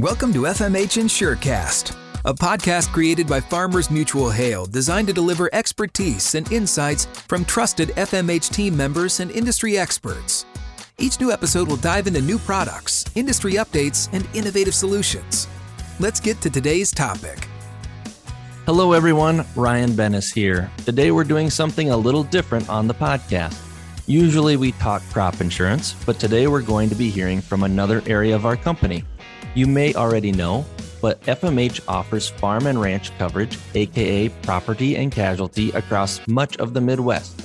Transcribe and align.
Welcome 0.00 0.32
to 0.32 0.40
FMH 0.40 1.00
InsureCast, 1.00 1.96
a 2.24 2.34
podcast 2.34 2.92
created 2.92 3.28
by 3.28 3.38
Farmers 3.38 3.92
Mutual 3.92 4.28
Hail 4.28 4.66
designed 4.66 5.06
to 5.06 5.12
deliver 5.14 5.48
expertise 5.52 6.34
and 6.34 6.50
insights 6.50 7.04
from 7.04 7.44
trusted 7.44 7.90
FMH 7.90 8.52
team 8.52 8.76
members 8.76 9.20
and 9.20 9.30
industry 9.30 9.78
experts. 9.78 10.46
Each 10.98 11.20
new 11.20 11.30
episode 11.30 11.68
will 11.68 11.76
dive 11.76 12.08
into 12.08 12.20
new 12.20 12.40
products, 12.40 13.04
industry 13.14 13.52
updates, 13.52 14.08
and 14.12 14.26
innovative 14.34 14.74
solutions. 14.74 15.46
Let's 16.00 16.18
get 16.18 16.40
to 16.40 16.50
today's 16.50 16.90
topic. 16.90 17.46
Hello, 18.66 18.94
everyone. 18.94 19.46
Ryan 19.54 19.90
Bennis 19.90 20.34
here. 20.34 20.72
Today, 20.78 21.12
we're 21.12 21.22
doing 21.22 21.50
something 21.50 21.90
a 21.90 21.96
little 21.96 22.24
different 22.24 22.68
on 22.68 22.88
the 22.88 22.94
podcast. 22.94 23.60
Usually, 24.08 24.56
we 24.56 24.72
talk 24.72 25.02
crop 25.12 25.40
insurance, 25.40 25.94
but 26.04 26.18
today 26.18 26.48
we're 26.48 26.62
going 26.62 26.88
to 26.88 26.96
be 26.96 27.10
hearing 27.10 27.40
from 27.40 27.62
another 27.62 28.02
area 28.06 28.34
of 28.34 28.44
our 28.44 28.56
company 28.56 29.04
you 29.54 29.66
may 29.66 29.94
already 29.94 30.32
know, 30.32 30.64
but 31.00 31.20
FMH 31.22 31.80
offers 31.86 32.28
farm 32.28 32.66
and 32.66 32.80
ranch 32.80 33.16
coverage, 33.18 33.58
aka 33.74 34.28
property 34.28 34.96
and 34.96 35.12
casualty, 35.12 35.70
across 35.70 36.26
much 36.26 36.56
of 36.58 36.74
the 36.74 36.80
Midwest. 36.80 37.40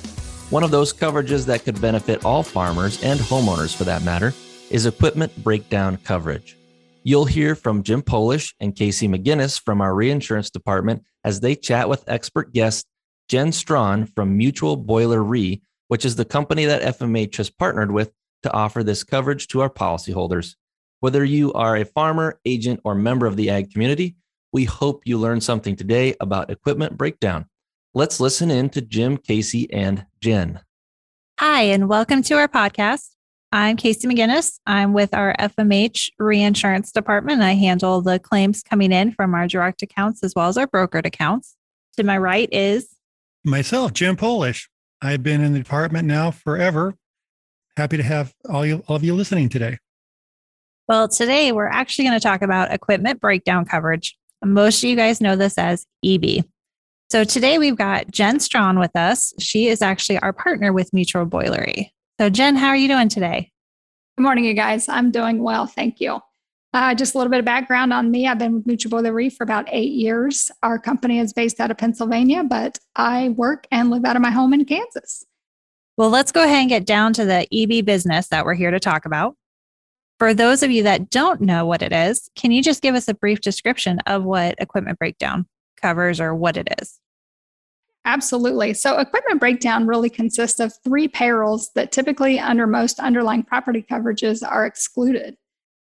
One 0.50 0.64
of 0.64 0.70
those 0.70 0.92
coverages 0.92 1.46
that 1.46 1.64
could 1.64 1.80
benefit 1.80 2.24
all 2.24 2.42
farmers 2.42 3.02
and 3.04 3.20
homeowners 3.20 3.76
for 3.76 3.84
that 3.84 4.02
matter 4.02 4.34
is 4.70 4.86
equipment 4.86 5.44
breakdown 5.44 5.96
coverage. 5.98 6.56
You'll 7.02 7.24
hear 7.24 7.54
from 7.54 7.82
Jim 7.82 8.02
Polish 8.02 8.54
and 8.60 8.74
Casey 8.74 9.08
McGinnis 9.08 9.60
from 9.60 9.80
our 9.80 9.94
reinsurance 9.94 10.50
department 10.50 11.04
as 11.24 11.40
they 11.40 11.54
chat 11.54 11.88
with 11.88 12.04
expert 12.08 12.52
guest 12.52 12.86
Jen 13.28 13.52
Strawn 13.52 14.06
from 14.06 14.36
Mutual 14.36 14.76
Boiler 14.76 15.22
Re, 15.22 15.62
which 15.88 16.04
is 16.04 16.16
the 16.16 16.24
company 16.24 16.64
that 16.64 16.98
FMH 16.98 17.36
has 17.36 17.48
partnered 17.48 17.92
with 17.92 18.10
to 18.42 18.52
offer 18.52 18.82
this 18.82 19.04
coverage 19.04 19.46
to 19.48 19.60
our 19.60 19.70
policyholders. 19.70 20.56
Whether 21.00 21.24
you 21.24 21.50
are 21.54 21.76
a 21.78 21.86
farmer, 21.86 22.38
agent, 22.44 22.80
or 22.84 22.94
member 22.94 23.24
of 23.24 23.36
the 23.36 23.48
ag 23.48 23.72
community, 23.72 24.16
we 24.52 24.66
hope 24.66 25.00
you 25.06 25.16
learned 25.16 25.42
something 25.42 25.74
today 25.74 26.14
about 26.20 26.50
equipment 26.50 26.98
breakdown. 26.98 27.46
Let's 27.94 28.20
listen 28.20 28.50
in 28.50 28.68
to 28.70 28.82
Jim, 28.82 29.16
Casey, 29.16 29.72
and 29.72 30.04
Jen. 30.20 30.60
Hi, 31.38 31.62
and 31.62 31.88
welcome 31.88 32.22
to 32.24 32.34
our 32.34 32.48
podcast. 32.48 33.14
I'm 33.50 33.78
Casey 33.78 34.08
McGinnis. 34.08 34.58
I'm 34.66 34.92
with 34.92 35.14
our 35.14 35.34
FMH 35.38 36.10
reinsurance 36.18 36.92
department. 36.92 37.40
I 37.40 37.54
handle 37.54 38.02
the 38.02 38.18
claims 38.18 38.62
coming 38.62 38.92
in 38.92 39.12
from 39.12 39.34
our 39.34 39.48
direct 39.48 39.80
accounts 39.80 40.22
as 40.22 40.34
well 40.36 40.48
as 40.48 40.58
our 40.58 40.66
brokered 40.66 41.06
accounts. 41.06 41.56
To 41.96 42.04
my 42.04 42.18
right 42.18 42.50
is 42.52 42.94
myself, 43.42 43.94
Jim 43.94 44.16
Polish. 44.16 44.68
I've 45.00 45.22
been 45.22 45.40
in 45.40 45.54
the 45.54 45.60
department 45.60 46.06
now 46.06 46.30
forever. 46.30 46.94
Happy 47.78 47.96
to 47.96 48.02
have 48.02 48.34
all, 48.50 48.66
you, 48.66 48.84
all 48.86 48.96
of 48.96 49.02
you 49.02 49.14
listening 49.14 49.48
today. 49.48 49.78
Well, 50.90 51.06
today 51.06 51.52
we're 51.52 51.68
actually 51.68 52.06
going 52.06 52.18
to 52.18 52.20
talk 52.20 52.42
about 52.42 52.72
equipment 52.72 53.20
breakdown 53.20 53.64
coverage. 53.64 54.18
Most 54.44 54.82
of 54.82 54.90
you 54.90 54.96
guys 54.96 55.20
know 55.20 55.36
this 55.36 55.56
as 55.56 55.86
EB. 56.04 56.44
So 57.12 57.22
today 57.22 57.58
we've 57.58 57.76
got 57.76 58.10
Jen 58.10 58.40
Strawn 58.40 58.76
with 58.76 58.96
us. 58.96 59.32
She 59.38 59.68
is 59.68 59.82
actually 59.82 60.18
our 60.18 60.32
partner 60.32 60.72
with 60.72 60.92
Mutual 60.92 61.26
Boiler 61.26 61.62
Re. 61.64 61.92
So, 62.20 62.28
Jen, 62.28 62.56
how 62.56 62.70
are 62.70 62.76
you 62.76 62.88
doing 62.88 63.08
today? 63.08 63.52
Good 64.18 64.24
morning, 64.24 64.44
you 64.44 64.52
guys. 64.52 64.88
I'm 64.88 65.12
doing 65.12 65.44
well. 65.44 65.68
Thank 65.68 66.00
you. 66.00 66.18
Uh, 66.74 66.92
just 66.96 67.14
a 67.14 67.18
little 67.18 67.30
bit 67.30 67.38
of 67.38 67.44
background 67.44 67.92
on 67.92 68.10
me. 68.10 68.26
I've 68.26 68.40
been 68.40 68.54
with 68.54 68.66
Mutual 68.66 68.90
Boiler 68.90 69.12
Re 69.12 69.30
for 69.30 69.44
about 69.44 69.68
eight 69.70 69.92
years. 69.92 70.50
Our 70.64 70.80
company 70.80 71.20
is 71.20 71.32
based 71.32 71.60
out 71.60 71.70
of 71.70 71.78
Pennsylvania, 71.78 72.42
but 72.42 72.80
I 72.96 73.28
work 73.28 73.68
and 73.70 73.90
live 73.90 74.04
out 74.04 74.16
of 74.16 74.22
my 74.22 74.32
home 74.32 74.52
in 74.52 74.64
Kansas. 74.64 75.24
Well, 75.96 76.10
let's 76.10 76.32
go 76.32 76.42
ahead 76.42 76.62
and 76.62 76.68
get 76.68 76.84
down 76.84 77.12
to 77.12 77.24
the 77.24 77.46
EB 77.52 77.86
business 77.86 78.26
that 78.30 78.44
we're 78.44 78.54
here 78.54 78.72
to 78.72 78.80
talk 78.80 79.04
about. 79.04 79.36
For 80.20 80.34
those 80.34 80.62
of 80.62 80.70
you 80.70 80.82
that 80.82 81.08
don't 81.08 81.40
know 81.40 81.64
what 81.64 81.80
it 81.80 81.94
is, 81.94 82.28
can 82.36 82.50
you 82.50 82.62
just 82.62 82.82
give 82.82 82.94
us 82.94 83.08
a 83.08 83.14
brief 83.14 83.40
description 83.40 84.00
of 84.00 84.22
what 84.22 84.54
equipment 84.58 84.98
breakdown 84.98 85.46
covers 85.80 86.20
or 86.20 86.34
what 86.34 86.58
it 86.58 86.68
is? 86.78 87.00
Absolutely. 88.04 88.74
So, 88.74 88.98
equipment 88.98 89.40
breakdown 89.40 89.86
really 89.86 90.10
consists 90.10 90.60
of 90.60 90.74
three 90.84 91.08
perils 91.08 91.70
that 91.74 91.90
typically, 91.90 92.38
under 92.38 92.66
most 92.66 93.00
underlying 93.00 93.42
property 93.42 93.82
coverages, 93.82 94.46
are 94.46 94.66
excluded. 94.66 95.38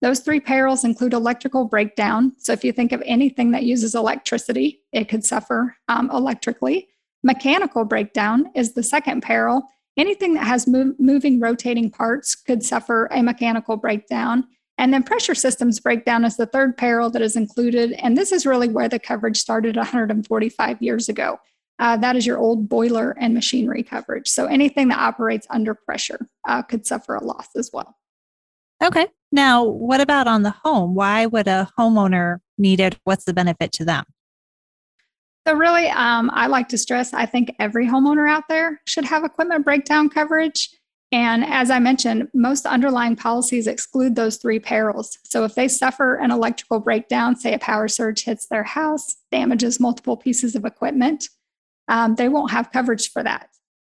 Those 0.02 0.22
three 0.22 0.40
perils 0.40 0.86
include 0.86 1.12
electrical 1.12 1.66
breakdown. 1.66 2.32
So, 2.38 2.54
if 2.54 2.64
you 2.64 2.72
think 2.72 2.94
of 2.94 3.04
anything 3.06 3.52
that 3.52 3.64
uses 3.64 3.96
electricity, 3.96 4.82
it 4.94 5.10
could 5.10 5.26
suffer 5.26 5.76
um, 5.90 6.10
electrically. 6.10 6.88
Mechanical 7.22 7.84
breakdown 7.84 8.50
is 8.56 8.74
the 8.74 8.84
second 8.84 9.24
peril, 9.24 9.68
Anything 9.98 10.34
that 10.36 10.46
has 10.46 10.68
move, 10.68 10.96
moving, 11.00 11.40
rotating 11.40 11.90
parts 11.90 12.36
could 12.36 12.64
suffer 12.64 13.08
a 13.12 13.22
mechanical 13.22 13.78
breakdown. 13.78 14.48
And 14.78 14.94
then 14.94 15.04
pressure 15.04 15.36
systems 15.36 15.80
breakdown 15.80 16.26
is 16.26 16.38
the 16.38 16.46
third 16.46 16.78
peril 16.78 17.10
that 17.12 17.22
is 17.22 17.36
included. 17.36 17.92
And 17.94 18.18
this 18.18 18.32
is 18.32 18.46
really 18.46 18.68
where 18.68 18.90
the 18.90 19.00
coverage 19.00 19.38
started 19.38 19.76
145 19.76 20.82
years 20.82 21.10
ago. 21.10 21.40
Uh, 21.78 21.98
that 21.98 22.16
is 22.16 22.26
your 22.26 22.38
old 22.38 22.70
boiler 22.70 23.16
and 23.20 23.34
machinery 23.34 23.84
coverage. 23.84 24.28
So 24.28 24.46
anything 24.46 24.88
that 24.90 25.00
operates 25.00 25.48
under 25.50 25.76
pressure 25.76 26.28
uh, 26.48 26.62
could 26.62 26.86
suffer 26.86 27.16
a 27.16 27.24
loss 27.24 27.50
as 27.56 27.70
well. 27.74 27.96
Okay. 28.84 29.08
Now, 29.32 29.64
what 29.64 30.02
about 30.02 30.28
on 30.28 30.44
the 30.44 30.56
home? 30.64 30.96
Why 30.96 31.26
would 31.26 31.48
a 31.48 31.70
homeowner 31.78 32.38
need 32.58 32.80
it? 32.80 32.98
What's 33.04 33.26
the 33.26 33.34
benefit 33.34 33.72
to 33.74 33.86
them? 33.86 34.06
So, 35.48 35.56
really, 35.56 35.88
um, 35.90 36.30
I 36.34 36.48
like 36.48 36.70
to 36.70 36.78
stress 36.78 37.14
I 37.14 37.26
think 37.26 37.56
every 37.60 37.88
homeowner 37.88 38.30
out 38.30 38.44
there 38.48 38.80
should 38.86 39.06
have 39.06 39.24
equipment 39.24 39.66
breakdown 39.66 40.10
coverage. 40.10 40.70
And 41.12 41.44
as 41.44 41.70
I 41.70 41.80
mentioned, 41.80 42.30
most 42.34 42.66
underlying 42.66 43.18
policies 43.18 43.68
exclude 43.68 44.16
those 44.16 44.38
three 44.38 44.60
perils. 44.60 45.18
So, 45.24 45.44
if 45.44 45.56
they 45.56 45.68
suffer 45.68 46.16
an 46.16 46.32
electrical 46.32 46.80
breakdown, 46.80 47.36
say 47.36 47.54
a 47.54 47.60
power 47.60 47.88
surge 47.88 48.24
hits 48.24 48.48
their 48.48 48.64
house, 48.64 49.16
damages 49.32 49.80
multiple 49.80 50.16
pieces 50.16 50.56
of 50.56 50.64
equipment, 50.64 51.28
um, 51.88 52.16
they 52.16 52.30
won't 52.30 52.52
have 52.52 52.72
coverage 52.72 53.12
for 53.12 53.24
that. 53.24 53.50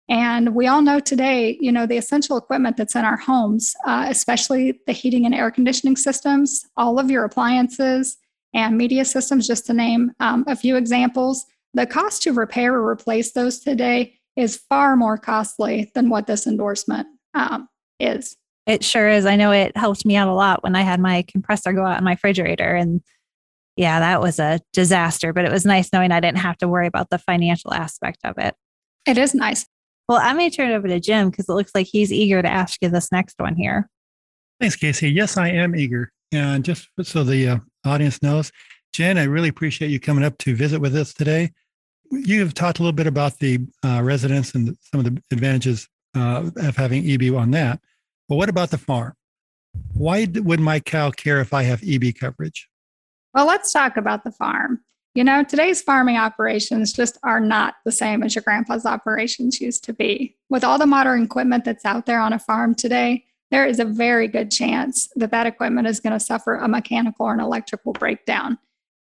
And 0.09 0.57
we 0.57 0.67
all 0.67 0.83
know 0.83 0.99
today, 0.99 1.57
you 1.61 1.71
know, 1.71 1.87
the 1.87 1.97
essential 1.97 2.37
equipment 2.37 2.77
that's 2.77 2.97
in 2.97 3.05
our 3.05 3.17
homes, 3.17 3.75
uh, 3.87 4.07
especially 4.09 4.81
the 4.87 4.93
heating 4.93 5.25
and 5.25 5.35
air 5.35 5.53
conditioning 5.53 5.97
systems, 5.97 6.65
all 6.77 6.99
of 6.99 7.11
your 7.13 7.25
appliances, 7.25 8.17
and 8.55 8.77
media 8.77 9.05
systems, 9.05 9.47
just 9.47 9.67
to 9.67 9.75
name 9.75 10.13
um, 10.21 10.45
a 10.47 10.57
few 10.57 10.77
examples. 10.77 11.47
The 11.75 11.87
cost 11.87 12.23
to 12.23 12.33
repair 12.33 12.75
or 12.75 12.89
replace 12.89 13.33
those 13.33 13.61
today 13.61 14.15
is 14.37 14.57
far 14.69 14.97
more 14.97 15.19
costly 15.19 15.91
than 15.95 16.09
what 16.09 16.27
this 16.27 16.47
endorsement 16.47 17.07
um, 17.35 17.69
is. 17.99 18.37
It 18.67 18.85
sure 18.85 19.09
is. 19.09 19.27
I 19.27 19.37
know 19.37 19.53
it 19.53 19.77
helped 19.77 20.05
me 20.05 20.17
out 20.17 20.29
a 20.29 20.33
lot 20.33 20.63
when 20.63 20.77
I 20.77 20.83
had 20.83 21.01
my 21.01 21.25
compressor 21.29 21.73
go 21.73 21.85
out 21.85 21.99
in 21.99 22.05
my 22.05 22.13
refrigerator. 22.13 22.75
And 22.75 23.01
yeah, 23.77 24.01
that 24.01 24.21
was 24.21 24.39
a 24.39 24.61
disaster, 24.73 25.33
but 25.33 25.45
it 25.45 25.53
was 25.53 25.65
nice 25.65 25.93
knowing 25.93 26.13
I 26.13 26.21
didn't 26.21 26.39
have 26.39 26.59
to 26.59 26.69
worry 26.69 26.87
about 26.87 27.11
the 27.11 27.19
financial 27.19 27.73
aspect 27.73 28.19
of 28.25 28.39
it. 28.39 28.55
It 29.07 29.19
is 29.19 29.35
nice. 29.35 29.67
Well, 30.09 30.19
I 30.21 30.33
may 30.33 30.51
turn 30.51 30.71
it 30.71 30.75
over 30.75 30.89
to 30.89 31.01
Jim 31.01 31.31
because 31.31 31.49
it 31.49 31.53
looks 31.53 31.73
like 31.75 31.87
he's 31.87 32.13
eager 32.13 32.43
to 32.43 32.49
ask 32.49 32.79
you 32.83 32.89
this 32.89 33.13
next 33.13 33.37
one 33.39 33.55
here. 33.55 33.89
Thanks, 34.61 34.77
Casey. 34.77 35.11
Yes, 35.11 35.37
I 35.37 35.49
am 35.49 35.75
eager. 35.75 36.13
And 36.33 36.65
just 36.65 36.89
so 37.03 37.25
the 37.25 37.49
uh, 37.49 37.59
audience 37.85 38.23
knows, 38.23 38.53
Jen, 38.93 39.19
I 39.19 39.25
really 39.25 39.49
appreciate 39.49 39.91
you 39.91 40.01
coming 40.01 40.25
up 40.25 40.37
to 40.39 40.55
visit 40.55 40.81
with 40.81 40.97
us 40.97 41.15
today. 41.15 41.53
You 42.11 42.41
have 42.41 42.55
talked 42.55 42.81
a 42.81 42.83
little 42.83 42.93
bit 42.93 43.07
about 43.07 43.39
the 43.39 43.61
uh, 43.85 44.01
residents 44.03 44.55
and 44.55 44.77
some 44.81 45.01
of 45.01 45.05
the 45.05 45.23
advantages 45.31 45.89
uh, 46.17 46.51
of 46.57 46.77
having 46.77 47.09
EB 47.09 47.35
on 47.35 47.53
that. 47.53 47.81
But 48.29 48.37
what 48.37 48.49
about 48.49 48.71
the 48.71 48.79
farm? 48.79 49.15
Why 49.95 50.27
would 50.35 50.61
my 50.61 50.81
cow 50.81 51.11
care 51.11 51.41
if 51.41 51.55
I 51.55 51.63
have 51.63 51.83
EB 51.87 52.15
coverage? 52.19 52.69
Well, 53.35 53.47
let's 53.47 53.73
talk 53.73 53.97
about 53.97 54.25
the 54.25 54.33
farm. 54.33 54.81
You 55.15 55.25
know, 55.25 55.43
today's 55.43 55.83
farming 55.83 56.17
operations 56.17 56.93
just 56.93 57.19
are 57.23 57.41
not 57.41 57.75
the 57.85 57.93
same 57.93 58.23
as 58.23 58.35
your 58.35 58.43
grandpa's 58.43 58.87
operations 58.87 59.61
used 59.61 59.85
to 59.85 59.93
be. 59.93 60.37
With 60.49 60.65
all 60.65 60.79
the 60.79 60.87
modern 60.87 61.25
equipment 61.25 61.65
that's 61.65 61.85
out 61.85 62.07
there 62.07 62.21
on 62.21 62.33
a 62.33 62.39
farm 62.39 62.75
today, 62.75 63.25
there 63.51 63.67
is 63.67 63.81
a 63.81 63.85
very 63.85 64.29
good 64.29 64.51
chance 64.51 65.09
that 65.17 65.31
that 65.33 65.47
equipment 65.47 65.89
is 65.89 66.01
going 66.01 66.13
to 66.13 66.21
suffer 66.21 66.55
a 66.55 66.69
mechanical 66.69 67.27
or 67.27 67.35
an 67.35 67.41
electrical 67.41 67.93
breakdown. 67.93 68.59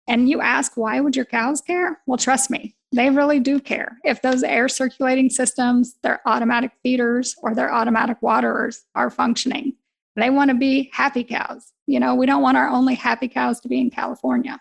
And 0.07 0.29
you 0.29 0.39
ask, 0.39 0.77
why 0.77 1.01
would 1.01 1.15
your 1.15 1.25
cows 1.25 1.61
care? 1.61 1.99
Well, 2.07 2.17
trust 2.17 2.49
me, 2.49 2.75
they 2.93 3.09
really 3.09 3.41
do 3.41 3.59
care. 3.59 3.97
If 4.05 4.21
those 4.21 4.41
air 4.43 4.69
circulating 4.69 5.29
systems, 5.29 5.95
their 6.01 6.21
automatic 6.25 6.71
feeders, 6.81 7.35
or 7.43 7.53
their 7.53 7.73
automatic 7.73 8.21
waterers 8.21 8.85
are 8.95 9.09
functioning, 9.09 9.73
they 10.15 10.29
want 10.29 10.49
to 10.49 10.55
be 10.55 10.89
happy 10.93 11.25
cows. 11.25 11.73
You 11.87 11.99
know, 11.99 12.15
we 12.15 12.25
don't 12.25 12.41
want 12.41 12.57
our 12.57 12.69
only 12.69 12.95
happy 12.95 13.27
cows 13.27 13.59
to 13.61 13.67
be 13.67 13.81
in 13.81 13.89
California. 13.89 14.59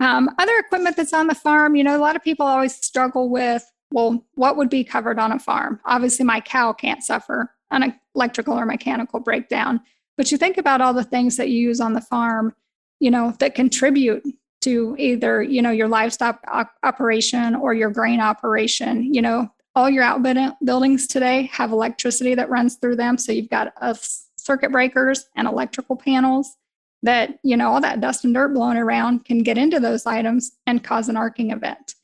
Um, 0.00 0.30
other 0.38 0.56
equipment 0.58 0.96
that's 0.96 1.14
on 1.14 1.26
the 1.26 1.34
farm, 1.34 1.74
you 1.74 1.82
know, 1.82 1.96
a 1.96 1.98
lot 1.98 2.14
of 2.14 2.22
people 2.22 2.46
always 2.46 2.74
struggle 2.74 3.30
with, 3.30 3.64
well, 3.90 4.24
what 4.34 4.56
would 4.56 4.68
be 4.68 4.84
covered 4.84 5.18
on 5.18 5.32
a 5.32 5.38
farm? 5.38 5.80
Obviously, 5.86 6.24
my 6.24 6.40
cow 6.40 6.72
can't 6.74 7.02
suffer 7.02 7.50
an 7.70 7.98
electrical 8.14 8.54
or 8.54 8.66
mechanical 8.66 9.20
breakdown. 9.20 9.80
But 10.16 10.32
you 10.32 10.38
think 10.38 10.58
about 10.58 10.80
all 10.80 10.94
the 10.94 11.04
things 11.04 11.36
that 11.36 11.48
you 11.48 11.60
use 11.60 11.80
on 11.80 11.92
the 11.92 12.00
farm, 12.00 12.54
you 13.00 13.10
know, 13.10 13.34
that 13.38 13.54
contribute 13.54 14.24
to 14.62 14.96
either, 14.98 15.42
you 15.42 15.62
know, 15.62 15.70
your 15.70 15.86
livestock 15.86 16.40
op- 16.48 16.74
operation 16.82 17.54
or 17.54 17.74
your 17.74 17.90
grain 17.90 18.20
operation. 18.20 19.14
You 19.14 19.22
know, 19.22 19.48
all 19.76 19.88
your 19.88 20.02
outbuildings 20.02 21.06
today 21.06 21.48
have 21.52 21.70
electricity 21.70 22.34
that 22.34 22.50
runs 22.50 22.76
through 22.76 22.96
them. 22.96 23.16
So 23.16 23.30
you've 23.30 23.50
got 23.50 23.68
uh, 23.80 23.94
a 23.94 23.98
circuit 24.36 24.72
breakers 24.72 25.26
and 25.36 25.46
electrical 25.46 25.94
panels. 25.94 26.56
that, 27.02 27.38
you 27.42 27.56
know, 27.56 27.72
all 27.72 27.80
that 27.80 28.00
dust 28.00 28.24
and 28.24 28.34
dirt 28.34 28.52
blowing 28.54 28.76
around 28.76 29.24
can 29.24 29.42
get 29.42 29.58
into 29.58 29.80
those 29.80 30.06
items 30.06 30.52
and 30.66 30.82
cause 30.82 31.08
an 31.08 31.16
arcing 31.16 31.50
event. 31.50 31.94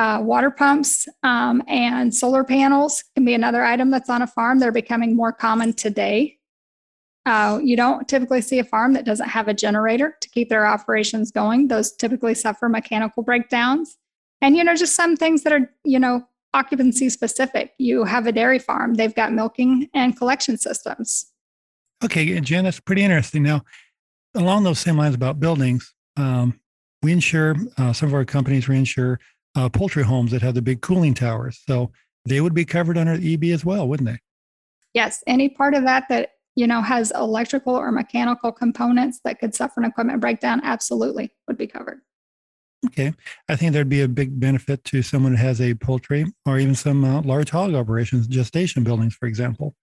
Uh, 0.00 0.18
water 0.18 0.50
pumps 0.50 1.06
um, 1.24 1.62
and 1.68 2.14
solar 2.14 2.42
panels 2.42 3.04
can 3.14 3.22
be 3.22 3.34
another 3.34 3.62
item 3.62 3.90
that's 3.90 4.08
on 4.08 4.22
a 4.22 4.26
farm. 4.26 4.58
They're 4.58 4.72
becoming 4.72 5.14
more 5.14 5.30
common 5.30 5.74
today. 5.74 6.38
Uh, 7.26 7.60
you 7.62 7.76
don't 7.76 8.08
typically 8.08 8.40
see 8.40 8.58
a 8.58 8.64
farm 8.64 8.94
that 8.94 9.04
doesn't 9.04 9.28
have 9.28 9.46
a 9.46 9.52
generator 9.52 10.16
to 10.22 10.30
keep 10.30 10.48
their 10.48 10.66
operations 10.66 11.30
going. 11.30 11.68
Those 11.68 11.92
typically 11.92 12.34
suffer 12.34 12.66
mechanical 12.66 13.22
breakdowns. 13.22 13.98
And, 14.40 14.56
you 14.56 14.64
know, 14.64 14.74
just 14.74 14.96
some 14.96 15.18
things 15.18 15.42
that 15.42 15.52
are, 15.52 15.70
you 15.84 15.98
know, 15.98 16.26
occupancy 16.54 17.10
specific. 17.10 17.74
You 17.76 18.04
have 18.04 18.26
a 18.26 18.32
dairy 18.32 18.58
farm, 18.58 18.94
they've 18.94 19.14
got 19.14 19.34
milking 19.34 19.90
and 19.92 20.16
collection 20.16 20.56
systems. 20.56 21.26
Okay, 22.02 22.40
Jen, 22.40 22.64
that's 22.64 22.80
pretty 22.80 23.02
interesting. 23.02 23.42
Now, 23.42 23.64
along 24.34 24.64
those 24.64 24.78
same 24.78 24.96
lines 24.96 25.14
about 25.14 25.40
buildings, 25.40 25.94
um, 26.16 26.58
we 27.02 27.12
insure, 27.12 27.54
uh, 27.76 27.92
some 27.92 28.08
of 28.08 28.14
our 28.14 28.24
companies 28.24 28.64
reinsure 28.64 29.18
uh, 29.56 29.68
poultry 29.68 30.02
homes 30.02 30.30
that 30.30 30.42
have 30.42 30.54
the 30.54 30.62
big 30.62 30.80
cooling 30.80 31.14
towers. 31.14 31.60
So 31.66 31.92
they 32.24 32.40
would 32.40 32.54
be 32.54 32.64
covered 32.64 32.98
under 32.98 33.16
the 33.16 33.34
EB 33.34 33.44
as 33.44 33.64
well, 33.64 33.88
wouldn't 33.88 34.08
they? 34.08 34.18
Yes, 34.94 35.22
any 35.26 35.48
part 35.48 35.74
of 35.74 35.84
that 35.84 36.04
that 36.08 36.32
you 36.56 36.66
know 36.66 36.82
has 36.82 37.12
electrical 37.12 37.74
or 37.74 37.92
mechanical 37.92 38.52
components 38.52 39.20
that 39.24 39.38
could 39.38 39.54
suffer 39.54 39.80
an 39.80 39.86
equipment 39.86 40.20
breakdown 40.20 40.60
absolutely 40.64 41.32
would 41.46 41.56
be 41.56 41.66
covered. 41.66 42.00
Okay. 42.86 43.12
I 43.48 43.56
think 43.56 43.72
there'd 43.72 43.88
be 43.88 44.00
a 44.00 44.08
big 44.08 44.40
benefit 44.40 44.84
to 44.84 45.02
someone 45.02 45.34
who 45.34 45.42
has 45.42 45.60
a 45.60 45.74
poultry 45.74 46.24
or 46.46 46.58
even 46.58 46.74
some 46.74 47.04
uh, 47.04 47.20
large 47.22 47.50
hog 47.50 47.74
operations, 47.74 48.26
gestation 48.26 48.84
buildings, 48.84 49.14
for 49.14 49.26
example, 49.26 49.74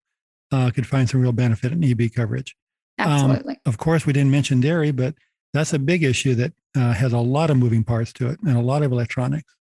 uh, 0.51 0.71
could 0.71 0.87
find 0.87 1.07
some 1.07 1.21
real 1.21 1.31
benefit 1.31 1.71
in 1.71 1.83
EB 1.83 2.11
coverage. 2.13 2.55
Um, 2.99 3.11
Absolutely. 3.11 3.53
Um, 3.53 3.61
of 3.67 3.77
course, 3.77 4.05
we 4.05 4.13
didn't 4.13 4.31
mention 4.31 4.61
dairy, 4.61 4.91
but 4.91 5.13
that's 5.53 5.73
a 5.73 5.79
big 5.79 6.03
issue 6.03 6.33
that 6.35 6.53
uh, 6.75 6.93
has 6.93 7.13
a 7.13 7.19
lot 7.19 7.49
of 7.49 7.57
moving 7.57 7.83
parts 7.83 8.11
to 8.13 8.29
it 8.29 8.39
and 8.41 8.57
a 8.57 8.61
lot 8.61 8.81
of 8.81 8.91
electronics. 8.91 9.55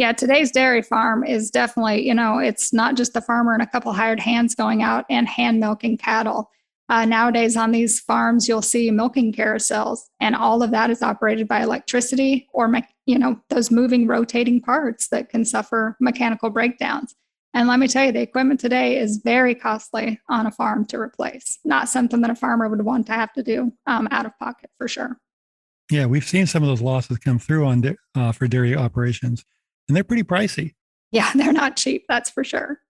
Yeah, 0.00 0.12
today's 0.12 0.50
dairy 0.50 0.80
farm 0.80 1.24
is 1.24 1.50
definitely, 1.50 2.08
you 2.08 2.14
know, 2.14 2.38
it's 2.38 2.72
not 2.72 2.96
just 2.96 3.12
the 3.12 3.20
farmer 3.20 3.52
and 3.52 3.60
a 3.60 3.66
couple 3.66 3.92
hired 3.92 4.18
hands 4.18 4.54
going 4.54 4.82
out 4.82 5.04
and 5.10 5.28
hand 5.28 5.60
milking 5.60 5.98
cattle. 5.98 6.50
Uh, 6.88 7.04
nowadays, 7.04 7.54
on 7.54 7.70
these 7.70 8.00
farms, 8.00 8.48
you'll 8.48 8.62
see 8.62 8.90
milking 8.90 9.30
carousels, 9.30 9.98
and 10.18 10.34
all 10.34 10.62
of 10.62 10.70
that 10.70 10.88
is 10.88 11.02
operated 11.02 11.46
by 11.46 11.62
electricity 11.62 12.48
or, 12.54 12.74
you 13.04 13.18
know, 13.18 13.38
those 13.50 13.70
moving, 13.70 14.06
rotating 14.06 14.62
parts 14.62 15.08
that 15.08 15.28
can 15.28 15.44
suffer 15.44 15.98
mechanical 16.00 16.48
breakdowns. 16.48 17.14
And 17.52 17.68
let 17.68 17.78
me 17.78 17.86
tell 17.86 18.06
you, 18.06 18.12
the 18.12 18.22
equipment 18.22 18.58
today 18.58 18.96
is 18.96 19.20
very 19.22 19.54
costly 19.54 20.18
on 20.30 20.46
a 20.46 20.50
farm 20.50 20.86
to 20.86 20.98
replace. 20.98 21.58
Not 21.62 21.90
something 21.90 22.22
that 22.22 22.30
a 22.30 22.34
farmer 22.34 22.70
would 22.70 22.86
want 22.86 23.06
to 23.08 23.12
have 23.12 23.34
to 23.34 23.42
do 23.42 23.70
um, 23.86 24.08
out 24.10 24.24
of 24.24 24.32
pocket 24.38 24.70
for 24.78 24.88
sure. 24.88 25.18
Yeah, 25.90 26.06
we've 26.06 26.24
seen 26.24 26.46
some 26.46 26.62
of 26.62 26.70
those 26.70 26.80
losses 26.80 27.18
come 27.18 27.38
through 27.38 27.66
on 27.66 27.96
uh, 28.14 28.32
for 28.32 28.48
dairy 28.48 28.74
operations, 28.74 29.44
and 29.90 29.96
they're 29.96 30.04
pretty 30.04 30.22
pricey. 30.22 30.74
Yeah, 31.10 31.30
they're 31.34 31.52
not 31.52 31.76
cheap, 31.76 32.04
that's 32.08 32.30
for 32.30 32.44
sure. 32.44 32.80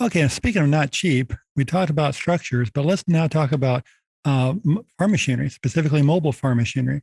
Okay, 0.00 0.20
and 0.20 0.30
speaking 0.30 0.62
of 0.62 0.68
not 0.68 0.92
cheap, 0.92 1.32
we 1.56 1.64
talked 1.64 1.90
about 1.90 2.14
structures, 2.14 2.70
but 2.70 2.84
let's 2.84 3.02
now 3.08 3.26
talk 3.26 3.50
about 3.50 3.84
uh, 4.24 4.54
farm 4.96 5.10
machinery, 5.10 5.50
specifically 5.50 6.02
mobile 6.02 6.32
farm 6.32 6.58
machinery. 6.58 7.02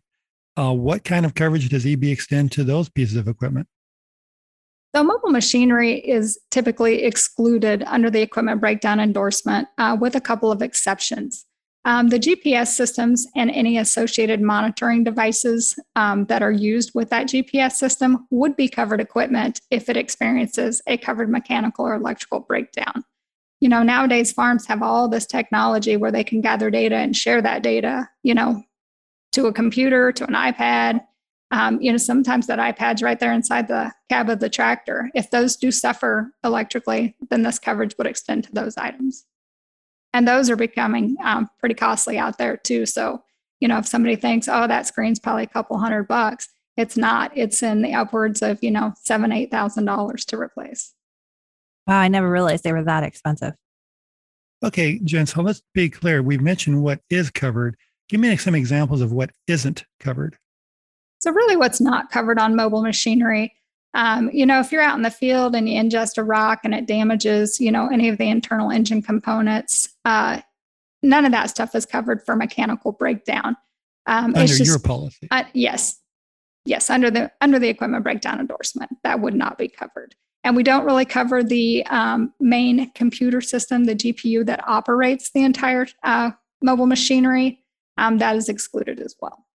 Uh, 0.57 0.71
what 0.71 1.03
kind 1.03 1.25
of 1.25 1.35
coverage 1.35 1.67
does 1.67 1.85
EB 1.85 2.05
extend 2.05 2.53
to 2.53 2.63
those 2.63 2.87
pieces 2.87 3.17
of 3.17 3.27
equipment? 3.27 3.67
So, 4.95 5.03
mobile 5.03 5.31
machinery 5.31 5.95
is 5.95 6.39
typically 6.51 7.03
excluded 7.03 7.83
under 7.83 8.09
the 8.09 8.21
equipment 8.21 8.61
breakdown 8.61 9.01
endorsement, 9.01 9.67
uh, 9.77 9.97
with 9.99 10.15
a 10.15 10.21
couple 10.21 10.53
of 10.53 10.61
exceptions. 10.61 11.44
Um, 11.87 12.07
the 12.07 12.19
GPS 12.19 12.69
systems 12.69 13.27
and 13.35 13.51
any 13.51 13.77
associated 13.77 14.41
monitoring 14.41 15.03
devices 15.03 15.77
um, 15.95 16.25
that 16.25 16.41
are 16.41 16.51
used 16.51 16.91
with 16.95 17.11
that 17.11 17.27
GPS 17.27 17.73
system 17.73 18.27
would 18.31 18.55
be 18.55 18.67
covered 18.67 18.99
equipment 18.99 19.61
if 19.69 19.87
it 19.87 19.95
experiences 19.95 20.81
a 20.87 20.97
covered 20.97 21.29
mechanical 21.29 21.85
or 21.85 21.93
electrical 21.93 22.39
breakdown. 22.39 23.03
You 23.61 23.69
know, 23.69 23.83
nowadays 23.83 24.31
farms 24.31 24.65
have 24.65 24.81
all 24.81 25.07
this 25.07 25.27
technology 25.27 25.95
where 25.95 26.11
they 26.11 26.23
can 26.23 26.41
gather 26.41 26.71
data 26.71 26.95
and 26.95 27.15
share 27.15 27.41
that 27.43 27.61
data, 27.61 28.09
you 28.23 28.33
know, 28.33 28.63
to 29.33 29.45
a 29.45 29.53
computer, 29.53 30.11
to 30.11 30.25
an 30.25 30.33
iPad. 30.33 31.01
Um, 31.51 31.79
you 31.79 31.91
know, 31.91 31.97
sometimes 31.97 32.47
that 32.47 32.57
iPad's 32.57 33.03
right 33.03 33.19
there 33.19 33.31
inside 33.31 33.67
the 33.67 33.93
cab 34.09 34.31
of 34.31 34.39
the 34.39 34.49
tractor. 34.49 35.11
If 35.13 35.29
those 35.29 35.55
do 35.55 35.71
suffer 35.71 36.31
electrically, 36.43 37.15
then 37.29 37.43
this 37.43 37.59
coverage 37.59 37.95
would 37.99 38.07
extend 38.07 38.45
to 38.45 38.51
those 38.51 38.75
items 38.75 39.25
and 40.15 40.25
those 40.25 40.49
are 40.49 40.55
becoming 40.55 41.17
um, 41.21 41.49
pretty 41.59 41.75
costly 41.75 42.17
out 42.17 42.37
there 42.37 42.55
too. 42.55 42.85
So, 42.85 43.21
you 43.59 43.67
know, 43.67 43.79
if 43.79 43.85
somebody 43.85 44.15
thinks, 44.15 44.47
oh, 44.47 44.65
that 44.65 44.87
screen's 44.87 45.19
probably 45.19 45.43
a 45.43 45.47
couple 45.47 45.77
hundred 45.77 46.07
bucks, 46.07 46.47
it's 46.77 46.95
not. 46.95 47.33
It's 47.35 47.61
in 47.61 47.81
the 47.81 47.93
upwards 47.93 48.41
of 48.41 48.63
you 48.63 48.71
know 48.71 48.93
seven, 49.03 49.33
eight 49.33 49.51
thousand 49.51 49.83
dollars 49.83 50.23
to 50.25 50.39
replace. 50.39 50.93
Wow, 51.85 51.99
I 51.99 52.07
never 52.07 52.31
realized 52.31 52.63
they 52.63 52.71
were 52.71 52.83
that 52.85 53.03
expensive. 53.03 53.55
Okay, 54.63 54.99
Jen. 55.03 55.25
So 55.25 55.41
let's 55.41 55.61
be 55.73 55.89
clear. 55.89 56.23
We've 56.23 56.41
mentioned 56.41 56.81
what 56.81 57.01
is 57.09 57.29
covered. 57.29 57.75
Give 58.07 58.21
me 58.21 58.37
some 58.37 58.55
examples 58.55 59.01
of 59.01 59.11
what 59.11 59.31
isn't 59.47 59.83
covered. 59.99 60.37
So, 61.19 61.31
really, 61.31 61.57
what's 61.57 61.81
not 61.81 62.09
covered 62.09 62.39
on 62.39 62.55
mobile 62.55 62.81
machinery 62.81 63.53
um, 63.95 64.29
you 64.33 64.45
know, 64.45 64.59
if 64.59 64.73
you're 64.73 64.81
out 64.81 64.97
in 64.97 65.03
the 65.03 65.09
field 65.09 65.55
and 65.55 65.69
you 65.69 65.81
ingest 65.81 66.17
a 66.17 66.23
rock 66.23 66.59
and 66.65 66.75
it 66.75 66.85
damages, 66.85 67.61
you 67.61 67.71
know, 67.71 67.87
any 67.87 68.09
of 68.09 68.17
the 68.17 68.29
internal 68.29 68.69
engine 68.69 69.01
components, 69.01 69.95
uh, 70.03 70.41
none 71.01 71.25
of 71.25 71.31
that 71.31 71.49
stuff 71.49 71.73
is 71.73 71.85
covered 71.85 72.21
for 72.21 72.35
mechanical 72.35 72.91
breakdown. 72.91 73.55
Um, 74.05 74.35
under 74.35 74.45
just, 74.45 74.65
your 74.65 74.79
policy, 74.79 75.29
uh, 75.31 75.45
yes, 75.53 76.01
yes, 76.65 76.89
under 76.89 77.09
the 77.09 77.31
under 77.39 77.57
the 77.57 77.69
equipment 77.69 78.03
breakdown 78.03 78.39
endorsement, 78.39 78.91
that 79.03 79.21
would 79.21 79.33
not 79.33 79.57
be 79.57 79.69
covered. 79.69 80.13
And 80.43 80.57
we 80.57 80.61
don't 80.61 80.85
really 80.85 81.05
cover 81.05 81.41
the 81.41 81.83
um, 81.87 82.33
main 82.39 82.91
computer 82.91 83.39
system, 83.39 83.85
the 83.85 83.95
GPU 83.95 84.45
that 84.45 84.67
operates 84.67 85.31
the 85.31 85.43
entire 85.43 85.87
uh, 86.03 86.31
mobile 86.61 86.85
machinery. 86.85 87.63
Um, 87.97 88.17
that 88.17 88.35
is 88.35 88.49
excluded 88.49 88.99
as 88.99 89.15
well. 89.21 89.45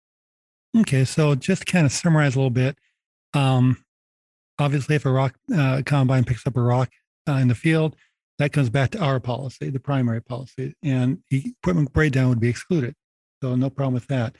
Okay, 0.79 1.05
so 1.05 1.35
just 1.35 1.67
kind 1.67 1.85
of 1.85 1.93
summarize 1.93 2.35
a 2.35 2.39
little 2.39 2.51
bit. 2.51 2.77
Um, 3.35 3.85
obviously, 4.61 4.95
if 4.95 5.07
a 5.07 5.11
rock 5.11 5.35
uh, 5.57 5.83
combine 5.85 6.25
picks 6.25 6.47
up 6.47 6.57
a 6.57 6.61
rock 6.61 6.91
uh, 7.29 7.33
in 7.35 7.49
the 7.49 7.55
field, 7.55 7.97
that 8.39 8.53
comes 8.53 8.71
back 8.71 8.91
to 8.91 8.99
our 8.99 9.21
policy, 9.21 9.69
the 9.69 9.81
primary 9.81 10.23
policy, 10.23 10.75
and 10.83 11.19
equipment 11.31 11.93
breakdown 11.93 12.29
would 12.31 12.41
be 12.41 12.49
excluded. 12.49 12.95
So 13.43 13.55
no 13.55 13.69
problem 13.69 13.95
with 13.95 14.07
that. 14.07 14.37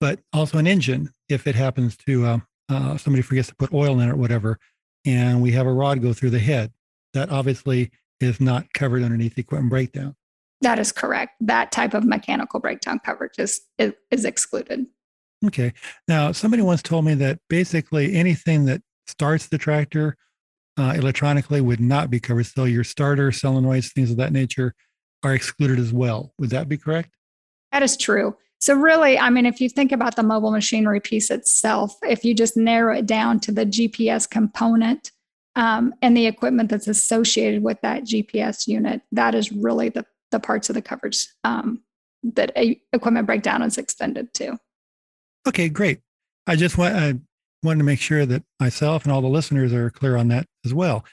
But 0.00 0.20
also 0.32 0.58
an 0.58 0.66
engine, 0.66 1.10
if 1.28 1.46
it 1.46 1.54
happens 1.54 1.96
to 2.06 2.26
uh, 2.26 2.38
uh, 2.68 2.96
somebody 2.96 3.22
forgets 3.22 3.48
to 3.48 3.54
put 3.56 3.72
oil 3.72 3.98
in 4.00 4.08
it 4.08 4.12
or 4.12 4.16
whatever, 4.16 4.58
and 5.04 5.42
we 5.42 5.50
have 5.52 5.66
a 5.66 5.72
rod 5.72 6.00
go 6.00 6.12
through 6.12 6.30
the 6.30 6.38
head, 6.38 6.72
that 7.12 7.30
obviously 7.30 7.90
is 8.20 8.40
not 8.40 8.72
covered 8.72 9.02
underneath 9.02 9.34
the 9.34 9.40
equipment 9.40 9.70
breakdown. 9.70 10.14
That 10.60 10.78
is 10.78 10.92
correct. 10.92 11.32
That 11.40 11.72
type 11.72 11.94
of 11.94 12.04
mechanical 12.04 12.60
breakdown 12.60 13.00
coverage 13.04 13.38
is, 13.38 13.60
is, 13.78 13.94
is 14.10 14.24
excluded. 14.24 14.86
Okay. 15.44 15.72
Now, 16.06 16.32
somebody 16.32 16.62
once 16.62 16.82
told 16.82 17.04
me 17.04 17.14
that 17.14 17.40
basically 17.48 18.14
anything 18.14 18.66
that 18.66 18.82
starts 19.06 19.48
the 19.48 19.58
tractor 19.58 20.16
uh, 20.78 20.94
electronically 20.96 21.60
would 21.60 21.80
not 21.80 22.10
be 22.10 22.20
covered. 22.20 22.46
So 22.46 22.64
your 22.64 22.84
starter, 22.84 23.30
solenoids, 23.30 23.92
things 23.92 24.10
of 24.10 24.16
that 24.16 24.32
nature 24.32 24.74
are 25.22 25.34
excluded 25.34 25.78
as 25.78 25.92
well. 25.92 26.32
Would 26.38 26.50
that 26.50 26.68
be 26.68 26.78
correct? 26.78 27.10
That 27.72 27.82
is 27.82 27.96
true. 27.96 28.36
So, 28.60 28.74
really, 28.74 29.18
I 29.18 29.30
mean, 29.30 29.46
if 29.46 29.60
you 29.60 29.68
think 29.70 29.90
about 29.90 30.16
the 30.16 30.22
mobile 30.22 30.50
machinery 30.50 31.00
piece 31.00 31.30
itself, 31.30 31.96
if 32.02 32.24
you 32.24 32.34
just 32.34 32.56
narrow 32.56 32.94
it 32.94 33.06
down 33.06 33.40
to 33.40 33.52
the 33.52 33.64
GPS 33.64 34.28
component 34.28 35.12
um, 35.56 35.94
and 36.02 36.14
the 36.14 36.26
equipment 36.26 36.68
that's 36.68 36.88
associated 36.88 37.62
with 37.62 37.80
that 37.80 38.02
GPS 38.04 38.66
unit, 38.66 39.00
that 39.12 39.34
is 39.34 39.50
really 39.50 39.88
the, 39.88 40.04
the 40.30 40.40
parts 40.40 40.68
of 40.68 40.74
the 40.74 40.82
coverage 40.82 41.26
um, 41.42 41.82
that 42.22 42.52
a 42.54 42.78
equipment 42.92 43.26
breakdown 43.26 43.62
is 43.62 43.78
extended 43.78 44.34
to. 44.34 44.58
Okay, 45.48 45.70
great. 45.70 46.00
I 46.46 46.56
just 46.56 46.76
want, 46.76 46.94
I 46.94 47.14
wanted 47.62 47.78
to 47.78 47.84
make 47.84 48.00
sure 48.00 48.26
that 48.26 48.42
myself 48.58 49.04
and 49.04 49.12
all 49.12 49.20
the 49.20 49.28
listeners 49.28 49.72
are 49.72 49.90
clear 49.90 50.16
on 50.16 50.28
that 50.28 50.46
as 50.64 50.72
well. 50.72 51.04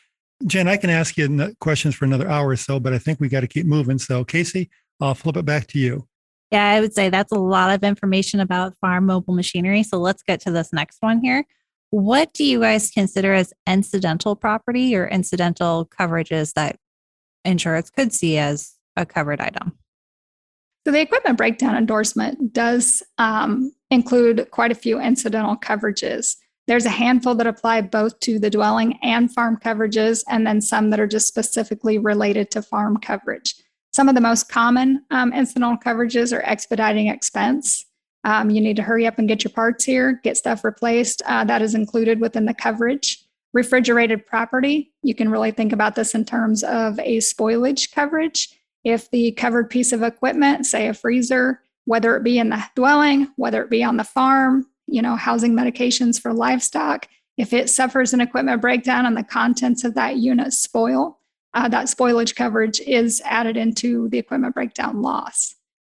Jen, 0.45 0.67
I 0.67 0.77
can 0.77 0.89
ask 0.89 1.17
you 1.17 1.55
questions 1.59 1.95
for 1.95 2.05
another 2.05 2.29
hour 2.29 2.49
or 2.49 2.55
so, 2.55 2.79
but 2.79 2.93
I 2.93 2.99
think 2.99 3.19
we 3.19 3.27
got 3.27 3.41
to 3.41 3.47
keep 3.47 3.65
moving. 3.65 3.97
So, 3.97 4.23
Casey, 4.23 4.69
I'll 5.01 5.15
flip 5.15 5.37
it 5.37 5.45
back 5.45 5.67
to 5.67 5.79
you. 5.79 6.07
Yeah, 6.51 6.69
I 6.69 6.79
would 6.79 6.93
say 6.93 7.09
that's 7.09 7.31
a 7.31 7.39
lot 7.39 7.73
of 7.73 7.83
information 7.83 8.39
about 8.39 8.77
farm 8.79 9.07
mobile 9.07 9.33
machinery. 9.33 9.83
So, 9.83 9.97
let's 9.97 10.21
get 10.23 10.39
to 10.41 10.51
this 10.51 10.71
next 10.71 10.97
one 11.01 11.21
here. 11.21 11.43
What 11.89 12.33
do 12.33 12.43
you 12.43 12.59
guys 12.59 12.91
consider 12.91 13.33
as 13.33 13.53
incidental 13.67 14.35
property 14.35 14.95
or 14.95 15.07
incidental 15.07 15.85
coverages 15.87 16.53
that 16.53 16.77
insurance 17.43 17.89
could 17.89 18.13
see 18.13 18.37
as 18.37 18.75
a 18.95 19.05
covered 19.05 19.41
item? 19.41 19.77
So, 20.87 20.91
the 20.93 21.01
equipment 21.01 21.37
breakdown 21.37 21.75
endorsement 21.75 22.53
does 22.53 23.03
um, 23.17 23.73
include 23.91 24.49
quite 24.51 24.71
a 24.71 24.75
few 24.75 25.01
incidental 25.01 25.57
coverages. 25.57 26.37
There's 26.65 26.85
a 26.85 26.89
handful 26.89 27.35
that 27.35 27.45
apply 27.45 27.81
both 27.81 28.17
to 28.21 28.39
the 28.39 28.49
dwelling 28.49 28.97
and 29.03 29.29
farm 29.29 29.59
coverages, 29.61 30.23
and 30.29 30.47
then 30.47 30.61
some 30.61 30.89
that 30.91 30.99
are 31.01 31.05
just 31.05 31.27
specifically 31.27 31.97
related 31.97 32.51
to 32.51 32.61
farm 32.61 32.95
coverage. 33.01 33.55
Some 33.91 34.07
of 34.07 34.15
the 34.15 34.21
most 34.21 34.47
common 34.47 35.03
um, 35.11 35.33
incidental 35.33 35.75
coverages 35.75 36.31
are 36.31 36.43
expediting 36.43 37.07
expense. 37.07 37.85
Um, 38.23 38.49
you 38.49 38.61
need 38.61 38.77
to 38.77 38.81
hurry 38.81 39.05
up 39.05 39.19
and 39.19 39.27
get 39.27 39.43
your 39.43 39.51
parts 39.51 39.83
here, 39.83 40.21
get 40.23 40.37
stuff 40.37 40.63
replaced. 40.63 41.21
Uh, 41.25 41.43
that 41.43 41.61
is 41.61 41.75
included 41.75 42.21
within 42.21 42.45
the 42.45 42.53
coverage. 42.53 43.25
Refrigerated 43.53 44.25
property, 44.25 44.93
you 45.03 45.13
can 45.13 45.27
really 45.27 45.51
think 45.51 45.73
about 45.73 45.95
this 45.95 46.15
in 46.15 46.23
terms 46.23 46.63
of 46.63 46.97
a 46.99 47.17
spoilage 47.17 47.91
coverage. 47.91 48.57
If 48.83 49.09
the 49.11 49.31
covered 49.33 49.69
piece 49.69 49.91
of 49.91 50.03
equipment, 50.03 50.65
say 50.65 50.87
a 50.87 50.93
freezer, 50.93 51.61
whether 51.85 52.15
it 52.15 52.23
be 52.23 52.37
in 52.39 52.49
the 52.49 52.63
dwelling, 52.75 53.29
whether 53.35 53.63
it 53.63 53.69
be 53.69 53.83
on 53.83 53.97
the 53.97 54.03
farm, 54.03 54.67
you 54.87 55.01
know, 55.01 55.15
housing 55.15 55.53
medications 55.53 56.21
for 56.21 56.33
livestock, 56.33 57.07
if 57.37 57.53
it 57.53 57.69
suffers 57.69 58.13
an 58.13 58.21
equipment 58.21 58.61
breakdown 58.61 59.05
and 59.05 59.15
the 59.15 59.23
contents 59.23 59.83
of 59.83 59.93
that 59.95 60.17
unit 60.17 60.53
spoil, 60.53 61.19
uh, 61.53 61.67
that 61.69 61.85
spoilage 61.85 62.35
coverage 62.35 62.79
is 62.81 63.21
added 63.25 63.57
into 63.57 64.09
the 64.09 64.17
equipment 64.17 64.53
breakdown 64.53 65.01
loss. 65.01 65.55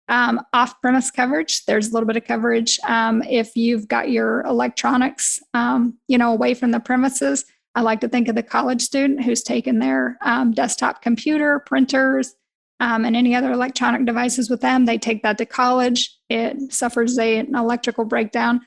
Um, 0.10 0.41
off 0.53 0.79
premise 0.81 1.12
coverage, 1.12 1.65
there's 1.65 1.89
a 1.89 1.93
little 1.93 2.07
bit 2.07 2.15
of 2.15 2.25
coverage. 2.25 2.79
Um, 2.88 3.22
if 3.24 3.55
you've 3.55 3.88
got 3.88 4.10
your 4.10 4.41
electronics, 4.41 5.39
um, 5.53 5.98
you 6.07 6.17
know, 6.17 6.31
away 6.31 6.53
from 6.53 6.72
the 6.72 6.79
premises, 6.79 7.46
I 7.75 7.81
like 7.81 8.00
to 8.01 8.07
think 8.07 8.27
of 8.27 8.36
the 8.36 8.43
college 8.43 8.81
student 8.81 9.24
who's 9.24 9.43
taken 9.43 9.79
their 9.79 10.17
um, 10.22 10.51
desktop 10.51 11.01
computer, 11.01 11.60
printers, 11.65 12.36
um, 12.79 13.05
and 13.05 13.15
any 13.15 13.36
other 13.36 13.51
electronic 13.51 14.05
devices 14.05 14.50
with 14.50 14.62
them. 14.62 14.86
They 14.86 14.98
take 14.98 15.24
that 15.24 15.38
to 15.39 15.46
college. 15.46 16.15
It 16.29 16.72
suffers 16.72 17.17
a, 17.17 17.39
an 17.39 17.55
electrical 17.55 18.05
breakdown. 18.05 18.62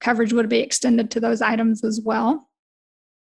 Coverage 0.00 0.32
would 0.32 0.48
be 0.48 0.60
extended 0.60 1.10
to 1.12 1.20
those 1.20 1.40
items 1.40 1.84
as 1.84 2.00
well. 2.04 2.48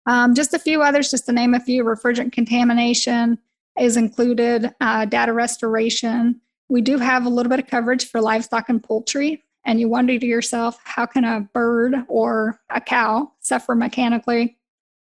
Um, 0.06 0.34
just 0.34 0.54
a 0.54 0.58
few 0.58 0.82
others, 0.82 1.10
just 1.10 1.26
to 1.26 1.32
name 1.32 1.54
a 1.54 1.60
few 1.60 1.84
refrigerant 1.84 2.32
contamination 2.32 3.38
is 3.78 3.96
included, 3.96 4.72
uh, 4.80 5.04
data 5.04 5.32
restoration. 5.32 6.40
We 6.68 6.80
do 6.80 6.98
have 6.98 7.26
a 7.26 7.28
little 7.28 7.50
bit 7.50 7.60
of 7.60 7.66
coverage 7.66 8.08
for 8.08 8.20
livestock 8.20 8.68
and 8.68 8.82
poultry. 8.82 9.44
And 9.66 9.78
you 9.78 9.88
wonder 9.88 10.18
to 10.18 10.26
yourself, 10.26 10.80
how 10.84 11.04
can 11.06 11.24
a 11.24 11.48
bird 11.52 11.94
or 12.08 12.60
a 12.70 12.80
cow 12.80 13.32
suffer 13.40 13.74
mechanically 13.74 14.56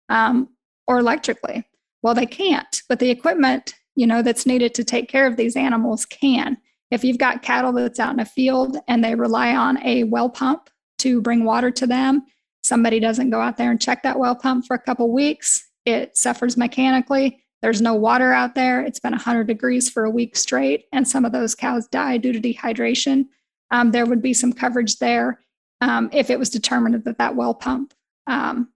um, 0.08 0.48
or 0.86 0.98
electrically? 0.98 1.64
Well, 2.02 2.14
they 2.14 2.26
can't, 2.26 2.82
but 2.88 2.98
the 2.98 3.10
equipment 3.10 3.74
you 3.96 4.06
know 4.06 4.22
that's 4.22 4.46
needed 4.46 4.74
to 4.74 4.84
take 4.84 5.08
care 5.08 5.26
of 5.26 5.36
these 5.36 5.56
animals 5.56 6.06
can. 6.06 6.56
If 6.90 7.04
you've 7.04 7.18
got 7.18 7.42
cattle 7.42 7.72
that's 7.72 8.00
out 8.00 8.12
in 8.12 8.20
a 8.20 8.24
field 8.24 8.76
and 8.88 9.04
they 9.04 9.14
rely 9.14 9.54
on 9.54 9.84
a 9.84 10.04
well 10.04 10.28
pump 10.28 10.70
to 10.98 11.20
bring 11.20 11.44
water 11.44 11.70
to 11.70 11.86
them, 11.86 12.22
somebody 12.62 13.00
doesn't 13.00 13.30
go 13.30 13.40
out 13.40 13.56
there 13.56 13.70
and 13.70 13.80
check 13.80 14.02
that 14.02 14.18
well 14.18 14.34
pump 14.34 14.66
for 14.66 14.74
a 14.74 14.82
couple 14.82 15.12
weeks, 15.12 15.70
it 15.86 16.16
suffers 16.16 16.56
mechanically. 16.56 17.42
There's 17.62 17.82
no 17.82 17.94
water 17.94 18.32
out 18.32 18.54
there. 18.54 18.80
It's 18.80 19.00
been 19.00 19.12
100 19.12 19.46
degrees 19.46 19.90
for 19.90 20.04
a 20.04 20.10
week 20.10 20.34
straight, 20.34 20.86
and 20.92 21.06
some 21.06 21.24
of 21.24 21.32
those 21.32 21.54
cows 21.54 21.86
die 21.88 22.16
due 22.16 22.32
to 22.32 22.40
dehydration. 22.40 23.26
Um, 23.70 23.90
there 23.90 24.06
would 24.06 24.22
be 24.22 24.32
some 24.32 24.52
coverage 24.52 24.96
there 24.96 25.40
um, 25.80 26.08
if 26.12 26.30
it 26.30 26.38
was 26.38 26.50
determined 26.50 27.04
that 27.04 27.18
that 27.18 27.36
well 27.36 27.54
pump, 27.54 27.94
um, 28.26 28.70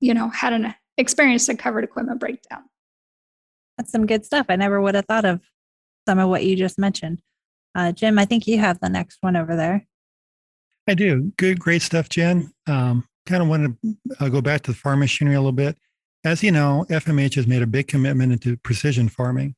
you 0.00 0.14
know, 0.14 0.28
had 0.28 0.52
an 0.52 0.74
experienced 0.96 1.48
a 1.48 1.56
covered 1.56 1.84
equipment 1.84 2.20
breakdown. 2.20 2.62
That's 3.76 3.90
some 3.90 4.06
good 4.06 4.24
stuff. 4.24 4.46
I 4.48 4.56
never 4.56 4.80
would 4.80 4.94
have 4.94 5.06
thought 5.06 5.24
of 5.24 5.40
some 6.06 6.18
of 6.18 6.28
what 6.28 6.44
you 6.44 6.56
just 6.56 6.78
mentioned. 6.78 7.20
Uh, 7.74 7.92
Jim, 7.92 8.18
I 8.18 8.24
think 8.24 8.46
you 8.46 8.58
have 8.58 8.78
the 8.80 8.88
next 8.88 9.18
one 9.20 9.36
over 9.36 9.56
there. 9.56 9.86
I 10.88 10.94
do. 10.94 11.32
Good, 11.38 11.58
great 11.58 11.82
stuff, 11.82 12.08
Jen. 12.08 12.52
Um, 12.66 13.08
kind 13.26 13.42
of 13.42 13.48
want 13.48 13.76
to 13.82 13.96
uh, 14.20 14.28
go 14.28 14.40
back 14.40 14.62
to 14.62 14.72
the 14.72 14.76
farm 14.76 15.00
machinery 15.00 15.34
a 15.34 15.40
little 15.40 15.52
bit. 15.52 15.76
As 16.24 16.42
you 16.42 16.52
know, 16.52 16.86
FMH 16.88 17.34
has 17.34 17.46
made 17.46 17.62
a 17.62 17.66
big 17.66 17.88
commitment 17.88 18.32
into 18.32 18.56
precision 18.58 19.08
farming. 19.08 19.54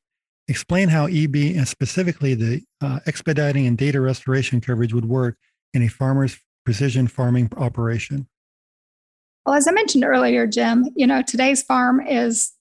Explain 0.47 0.89
how 0.89 1.07
EB 1.07 1.35
and 1.35 1.67
specifically 1.67 2.33
the 2.33 2.61
uh, 2.81 2.99
expediting 3.05 3.67
and 3.67 3.77
data 3.77 3.99
restoration 3.99 4.61
coverage 4.61 4.93
would 4.93 5.05
work 5.05 5.37
in 5.73 5.83
a 5.83 5.87
farmer's 5.89 6.37
precision 6.65 7.07
farming 7.07 7.49
operation. 7.57 8.27
Well, 9.45 9.55
as 9.55 9.67
I 9.67 9.71
mentioned 9.71 10.03
earlier, 10.03 10.47
Jim, 10.47 10.89
you 10.95 11.07
know, 11.07 11.21
today's 11.21 11.63
farm 11.63 12.05
is 12.05 12.53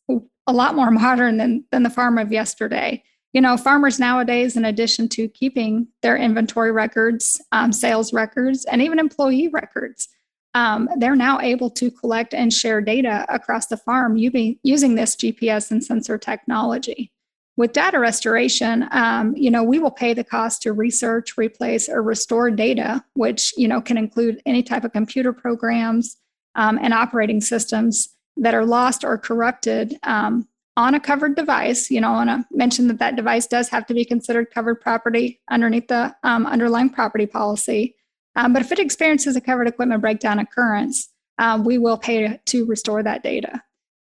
a 0.47 0.53
lot 0.53 0.75
more 0.75 0.91
modern 0.91 1.37
than, 1.37 1.65
than 1.71 1.83
the 1.83 1.91
farm 1.91 2.19
of 2.19 2.33
yesterday 2.33 3.03
you 3.37 3.43
know, 3.43 3.59
farmers 3.59 3.99
nowadays, 3.99 4.57
in 4.57 4.65
addition 4.65 5.11
to 5.11 5.29
keeping 5.29 5.89
their 6.01 6.17
inventory 6.17 6.73
records, 6.73 7.39
um, 7.53 7.71
sales 7.71 8.15
records, 8.15 8.65
and 8.65 8.81
even 8.81 8.99
employee 8.99 9.49
records, 9.49 10.09
um, 10.55 10.89
they're 10.97 11.15
now 11.15 11.39
able 11.41 11.69
to 11.69 11.91
collect 11.91 12.33
and 12.33 12.51
share 12.51 12.81
data 12.81 13.27
across 13.29 13.67
the 13.67 13.77
farm 13.77 14.17
using, 14.17 14.57
this 14.95 15.17
GPS 15.17 15.71
and 15.71 15.85
sensor 15.85 16.17
technology. 16.17 17.13
With 17.59 17.75
data 17.75 17.99
restoration, 17.99 18.89
um, 18.91 19.37
you 19.37 19.51
know, 19.51 19.63
we 19.63 19.79
will 19.79 19.91
pay 19.91 20.15
the 20.15 20.25
cost 20.25 20.63
to 20.63 20.73
research, 20.73 21.37
replace, 21.37 21.91
or 21.91 22.03
restore 22.03 22.51
data, 22.51 23.05
which 23.17 23.53
you 23.59 23.69
know 23.69 23.83
can 23.83 23.99
include 23.99 24.41
any 24.47 24.63
type 24.63 24.85
of 24.85 24.93
computer 24.93 25.35
programs 25.35 26.17
um, 26.55 26.79
and 26.81 26.95
operating 26.95 27.43
systems 27.43 28.16
that 28.37 28.55
are 28.55 28.65
lost 28.65 29.05
or 29.05 29.19
corrupted 29.19 29.99
um, 30.03 30.47
on 30.77 30.95
a 30.95 31.01
covered 31.01 31.37
device, 31.37 31.91
you 31.91 32.01
know, 32.01 32.09
I 32.11 32.25
want 32.25 32.31
to 32.31 32.47
mention 32.51 32.87
that 32.89 32.99
that 32.99 33.17
device 33.17 33.47
does 33.47 33.69
have 33.71 33.87
to 33.87 33.95
be 33.95 34.05
considered 34.05 34.51
covered 34.53 34.81
property 34.81 35.41
underneath 35.51 35.89
the 35.89 36.15
um, 36.23 36.47
underlying 36.47 36.91
property 36.91 37.27
policy. 37.27 37.95
Um, 38.35 38.53
but 38.53 38.61
if 38.61 38.71
it 38.71 38.79
experiences 38.79 39.37
a 39.37 39.41
covered 39.41 39.69
equipment 39.69 40.03
breakdown 40.03 40.39
occurrence, 40.39 41.09
um, 41.39 41.65
we 41.65 41.79
will 41.79 41.97
pay 41.97 42.29
to, 42.29 42.39
to 42.39 42.67
restore 42.67 43.03
that 43.03 43.23
data. 43.23 43.63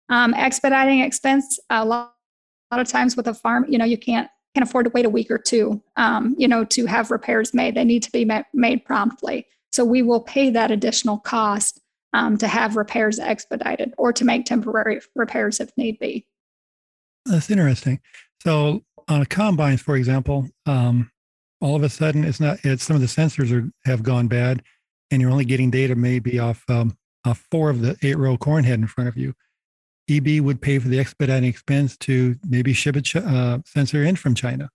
Um, 0.08 0.34
expediting 0.34 1.00
expense, 1.00 1.58
a 1.70 1.84
lot, 1.84 2.14
a 2.70 2.76
lot, 2.76 2.80
of 2.80 2.88
times 2.88 3.16
with 3.16 3.26
a 3.26 3.34
farm, 3.34 3.66
you 3.68 3.78
know, 3.78 3.84
you 3.84 3.98
can't 3.98 4.28
can 4.54 4.62
afford 4.64 4.84
to 4.84 4.90
wait 4.90 5.06
a 5.06 5.10
week 5.10 5.30
or 5.30 5.38
two, 5.38 5.80
um, 5.96 6.34
you 6.36 6.48
know, 6.48 6.64
to 6.64 6.86
have 6.86 7.12
repairs 7.12 7.54
made. 7.54 7.76
They 7.76 7.84
need 7.84 8.02
to 8.02 8.10
be 8.10 8.28
made 8.52 8.84
promptly. 8.84 9.46
So 9.70 9.84
we 9.84 10.02
will 10.02 10.20
pay 10.20 10.50
that 10.50 10.72
additional 10.72 11.18
cost 11.18 11.80
um, 12.12 12.36
to 12.38 12.48
have 12.48 12.76
repairs 12.76 13.18
expedited 13.18 13.94
or 13.98 14.12
to 14.12 14.24
make 14.24 14.44
temporary 14.44 15.00
repairs 15.14 15.60
if 15.60 15.70
need 15.76 15.98
be. 15.98 16.26
That's 17.26 17.50
interesting. 17.50 18.00
So 18.42 18.82
on 19.08 19.22
a 19.22 19.26
combine, 19.26 19.76
for 19.76 19.96
example, 19.96 20.48
um, 20.66 21.10
all 21.60 21.76
of 21.76 21.82
a 21.82 21.88
sudden 21.88 22.24
it's 22.24 22.40
not. 22.40 22.58
It's 22.64 22.84
some 22.84 22.96
of 22.96 23.02
the 23.02 23.08
sensors 23.08 23.52
are 23.52 23.70
have 23.84 24.02
gone 24.02 24.28
bad, 24.28 24.62
and 25.10 25.20
you're 25.20 25.30
only 25.30 25.44
getting 25.44 25.70
data 25.70 25.94
maybe 25.94 26.38
off 26.38 26.64
um, 26.68 26.96
off 27.24 27.44
four 27.50 27.68
of 27.68 27.82
the 27.82 27.96
eight 28.02 28.16
row 28.16 28.36
corn 28.36 28.64
head 28.64 28.78
in 28.78 28.86
front 28.86 29.08
of 29.08 29.16
you. 29.16 29.34
EB 30.08 30.42
would 30.42 30.60
pay 30.60 30.78
for 30.78 30.88
the 30.88 30.98
expediting 30.98 31.48
expense 31.48 31.96
to 31.98 32.36
maybe 32.48 32.72
ship 32.72 32.96
a 32.96 33.18
uh, 33.20 33.58
sensor 33.64 34.02
in 34.02 34.16
from 34.16 34.34
China. 34.34 34.70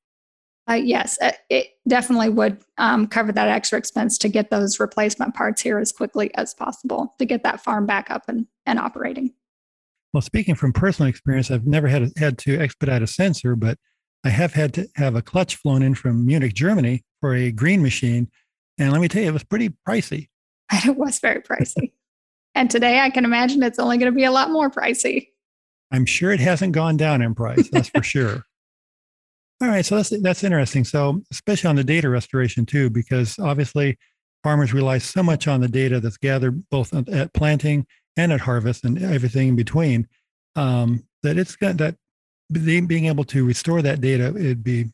Uh, 0.67 0.73
yes, 0.73 1.17
uh, 1.21 1.31
it 1.49 1.67
definitely 1.87 2.29
would 2.29 2.57
um, 2.77 3.05
cover 3.07 3.31
that 3.31 3.47
extra 3.47 3.77
expense 3.77 4.17
to 4.17 4.29
get 4.29 4.49
those 4.49 4.79
replacement 4.79 5.35
parts 5.35 5.61
here 5.61 5.77
as 5.77 5.91
quickly 5.91 6.33
as 6.35 6.55
possible 6.55 7.13
to 7.19 7.25
get 7.25 7.43
that 7.43 7.61
farm 7.61 7.85
back 7.85 8.09
up 8.09 8.23
and, 8.27 8.47
and 8.65 8.79
operating. 8.79 9.31
Well, 10.11 10.21
speaking 10.21 10.55
from 10.55 10.73
personal 10.73 11.09
experience, 11.09 11.51
I've 11.51 11.67
never 11.67 11.87
had 11.87 12.11
had 12.17 12.37
to 12.39 12.57
expedite 12.57 13.01
a 13.01 13.07
sensor, 13.07 13.55
but 13.55 13.77
I 14.23 14.29
have 14.29 14.53
had 14.53 14.73
to 14.75 14.87
have 14.95 15.15
a 15.15 15.21
clutch 15.21 15.57
flown 15.57 15.83
in 15.83 15.93
from 15.93 16.25
Munich, 16.25 16.53
Germany, 16.53 17.03
for 17.21 17.35
a 17.35 17.51
green 17.51 17.83
machine, 17.83 18.29
and 18.79 18.91
let 18.91 19.01
me 19.01 19.07
tell 19.07 19.21
you, 19.21 19.29
it 19.29 19.33
was 19.33 19.43
pretty 19.43 19.75
pricey. 19.87 20.29
It 20.85 20.95
was 20.97 21.19
very 21.19 21.41
pricey, 21.41 21.91
and 22.55 22.71
today 22.71 23.01
I 23.01 23.11
can 23.11 23.25
imagine 23.25 23.61
it's 23.61 23.77
only 23.77 23.97
going 23.97 24.11
to 24.11 24.15
be 24.15 24.23
a 24.23 24.31
lot 24.31 24.49
more 24.49 24.71
pricey. 24.71 25.27
I'm 25.91 26.05
sure 26.05 26.31
it 26.31 26.39
hasn't 26.39 26.71
gone 26.71 26.97
down 26.97 27.21
in 27.21 27.35
price. 27.35 27.69
That's 27.69 27.89
for 27.89 28.01
sure. 28.15 28.45
All 29.61 29.69
right, 29.69 29.85
so 29.85 29.95
that's 29.95 30.09
that's 30.21 30.43
interesting. 30.43 30.83
So, 30.83 31.21
especially 31.31 31.69
on 31.69 31.75
the 31.75 31.83
data 31.83 32.09
restoration 32.09 32.65
too, 32.65 32.89
because 32.89 33.39
obviously 33.39 33.97
farmers 34.43 34.73
rely 34.73 34.97
so 34.97 35.23
much 35.23 35.47
on 35.47 35.61
the 35.61 35.67
data 35.67 35.99
that's 35.99 36.17
gathered 36.17 36.61
both 36.69 36.93
at 36.93 37.33
planting 37.33 37.85
and 38.17 38.31
at 38.33 38.41
harvest 38.41 38.83
and 38.83 39.01
everything 39.01 39.49
in 39.49 39.55
between, 39.55 40.07
um, 40.55 41.03
that 41.23 41.37
it's 41.37 41.55
got 41.55 41.77
that 41.77 41.95
being 42.51 43.05
able 43.05 43.23
to 43.23 43.45
restore 43.45 43.81
that 43.81 44.01
data 44.01 44.31
would 44.33 44.63
be 44.63 44.91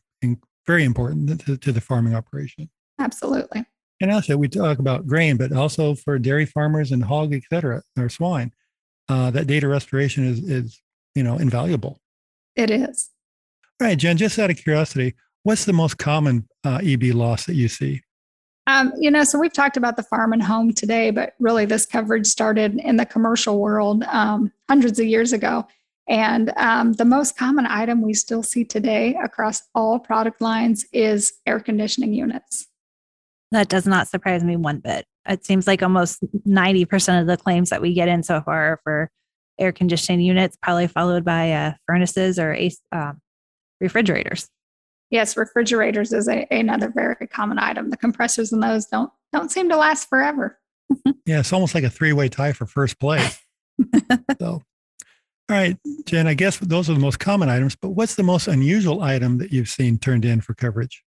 very 0.66 0.84
important 0.84 1.40
to, 1.44 1.56
to, 1.56 1.72
the 1.72 1.80
farming 1.80 2.14
operation. 2.14 2.70
Absolutely. 2.98 3.64
And 4.00 4.10
also, 4.10 4.36
we 4.36 4.48
talk 4.48 4.78
about 4.78 5.06
grain, 5.06 5.36
but 5.36 5.52
also 5.52 5.94
for 5.94 6.18
dairy 6.18 6.46
farmers 6.46 6.92
and 6.92 7.04
hog, 7.04 7.34
et 7.34 7.42
cetera, 7.50 7.82
or 7.98 8.08
swine, 8.08 8.52
uh, 9.08 9.30
that 9.30 9.46
data 9.46 9.68
restoration 9.68 10.26
is, 10.26 10.38
is, 10.38 10.82
you 11.14 11.22
know, 11.22 11.36
invaluable. 11.36 12.00
It 12.56 12.70
is. 12.70 13.10
All 13.82 13.88
right, 13.88 13.98
Jen, 13.98 14.16
just 14.16 14.38
out 14.38 14.48
of 14.48 14.56
curiosity, 14.56 15.16
what's 15.42 15.64
the 15.64 15.72
most 15.72 15.98
common 15.98 16.48
uh, 16.62 16.78
EB 16.84 17.02
loss 17.14 17.46
that 17.46 17.56
you 17.56 17.66
see? 17.66 18.00
Um, 18.68 18.92
you 18.96 19.10
know, 19.10 19.24
so 19.24 19.40
we've 19.40 19.52
talked 19.52 19.76
about 19.76 19.96
the 19.96 20.04
farm 20.04 20.32
and 20.32 20.40
home 20.40 20.72
today, 20.72 21.10
but 21.10 21.32
really 21.40 21.64
this 21.64 21.84
coverage 21.84 22.28
started 22.28 22.76
in 22.76 22.96
the 22.96 23.04
commercial 23.04 23.58
world 23.58 24.04
um, 24.04 24.52
hundreds 24.68 25.00
of 25.00 25.06
years 25.06 25.32
ago. 25.32 25.66
And 26.08 26.52
um, 26.58 26.92
the 26.92 27.04
most 27.04 27.36
common 27.36 27.66
item 27.66 28.02
we 28.02 28.14
still 28.14 28.44
see 28.44 28.64
today 28.64 29.16
across 29.20 29.62
all 29.74 29.98
product 29.98 30.40
lines 30.40 30.86
is 30.92 31.32
air 31.44 31.58
conditioning 31.58 32.14
units. 32.14 32.68
That 33.50 33.68
does 33.68 33.88
not 33.88 34.06
surprise 34.06 34.44
me 34.44 34.54
one 34.54 34.78
bit. 34.78 35.06
It 35.28 35.44
seems 35.44 35.66
like 35.66 35.82
almost 35.82 36.22
90% 36.46 37.20
of 37.20 37.26
the 37.26 37.36
claims 37.36 37.70
that 37.70 37.82
we 37.82 37.94
get 37.94 38.06
in 38.06 38.22
so 38.22 38.42
far 38.42 38.74
are 38.74 38.80
for 38.84 39.10
air 39.58 39.72
conditioning 39.72 40.20
units, 40.20 40.56
probably 40.62 40.86
followed 40.86 41.24
by 41.24 41.50
uh, 41.50 41.72
furnaces 41.88 42.38
or 42.38 42.56
uh, 42.92 43.12
refrigerators. 43.82 44.48
yes, 45.10 45.36
refrigerators 45.36 46.12
is 46.12 46.28
a, 46.28 46.46
another 46.50 46.90
very 46.94 47.26
common 47.26 47.58
item. 47.58 47.90
The 47.90 47.96
compressors 47.96 48.52
in 48.52 48.60
those 48.60 48.86
don't 48.86 49.10
don't 49.32 49.50
seem 49.50 49.68
to 49.68 49.76
last 49.76 50.08
forever. 50.08 50.58
Yeah, 51.24 51.38
it's 51.40 51.52
almost 51.52 51.74
like 51.74 51.84
a 51.84 51.90
three-way 51.90 52.28
tie 52.28 52.52
for 52.52 52.66
first 52.66 52.98
place. 52.98 53.40
so, 54.38 54.46
all 54.48 54.62
right, 55.48 55.76
Jen, 56.04 56.26
I 56.26 56.34
guess 56.34 56.58
those 56.58 56.90
are 56.90 56.94
the 56.94 57.00
most 57.00 57.18
common 57.18 57.48
items, 57.48 57.76
but 57.76 57.90
what's 57.90 58.16
the 58.16 58.22
most 58.22 58.48
unusual 58.48 59.02
item 59.02 59.38
that 59.38 59.52
you've 59.52 59.68
seen 59.68 59.98
turned 59.98 60.24
in 60.24 60.40
for 60.40 60.52
coverage? 60.52 61.02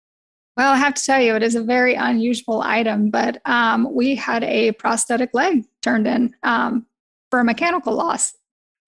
Well, 0.57 0.73
I 0.73 0.77
have 0.77 0.95
to 0.95 1.05
tell 1.05 1.21
you, 1.21 1.35
it 1.35 1.43
is 1.43 1.55
a 1.55 1.63
very 1.63 1.95
unusual 1.95 2.61
item, 2.61 3.11
but 3.11 3.41
um, 3.47 3.89
we 3.93 4.15
had 4.15 4.45
a 4.45 4.73
prosthetic 4.73 5.31
leg 5.33 5.65
turned 5.81 6.07
in 6.07 6.35
um, 6.43 6.87
for 7.31 7.41
a 7.41 7.45
mechanical 7.45 7.95
loss. 7.95 8.35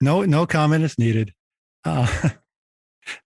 No, 0.00 0.24
no 0.24 0.46
comment 0.46 0.84
is 0.84 0.98
needed. 0.98 1.32
Uh, 1.84 2.06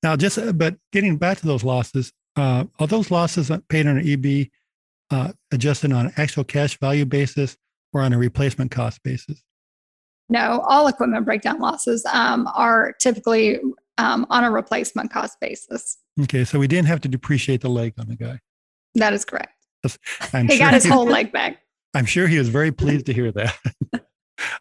now, 0.03 0.17
just 0.17 0.39
uh, 0.39 0.53
but 0.53 0.77
getting 0.93 1.17
back 1.17 1.39
to 1.39 1.47
those 1.47 1.65
losses, 1.65 2.13
uh, 2.37 2.65
are 2.79 2.87
those 2.87 3.11
losses 3.11 3.51
paid 3.69 3.87
on 3.87 3.99
an 3.99 4.09
EB 4.09 4.49
uh, 5.11 5.33
adjusted 5.51 5.93
on 5.93 6.07
an 6.07 6.13
actual 6.17 6.45
cash 6.45 6.79
value 6.79 7.05
basis 7.05 7.57
or 7.93 8.01
on 8.03 8.13
a 8.13 8.19
replacement 8.19 8.71
cost 8.71 9.03
basis? 9.03 9.43
No, 10.29 10.61
all 10.67 10.87
equipment 10.89 11.25
breakdown 11.25 11.59
losses 11.59 12.05
um, 12.13 12.49
are 12.55 12.93
typically 13.01 13.61
um, 13.97 14.27
on 14.31 14.45
a 14.45 14.51
replacement 14.51 15.11
cost 15.11 15.41
basis. 15.41 15.97
Okay, 16.23 16.45
so 16.45 16.59
we 16.59 16.69
didn't 16.69 16.89
have 16.89 17.01
to 17.03 17.09
depreciate 17.09 17.63
the 17.63 17.71
leg 17.71 17.95
on 17.99 18.09
the 18.09 18.17
guy. 18.17 18.41
That 18.95 19.13
is 19.13 19.25
correct. 19.25 19.55
I'm 20.33 20.49
he 20.49 20.57
sure 20.57 20.67
got 20.67 20.75
his 20.75 20.87
whole 20.87 21.07
leg 21.07 21.33
back. 21.33 21.59
I'm 21.95 22.05
sure 22.05 22.27
he 22.27 22.39
was 22.39 22.49
very 22.49 22.73
pleased 22.73 23.07
to 23.07 23.15
hear 23.15 23.33
that. 23.33 23.57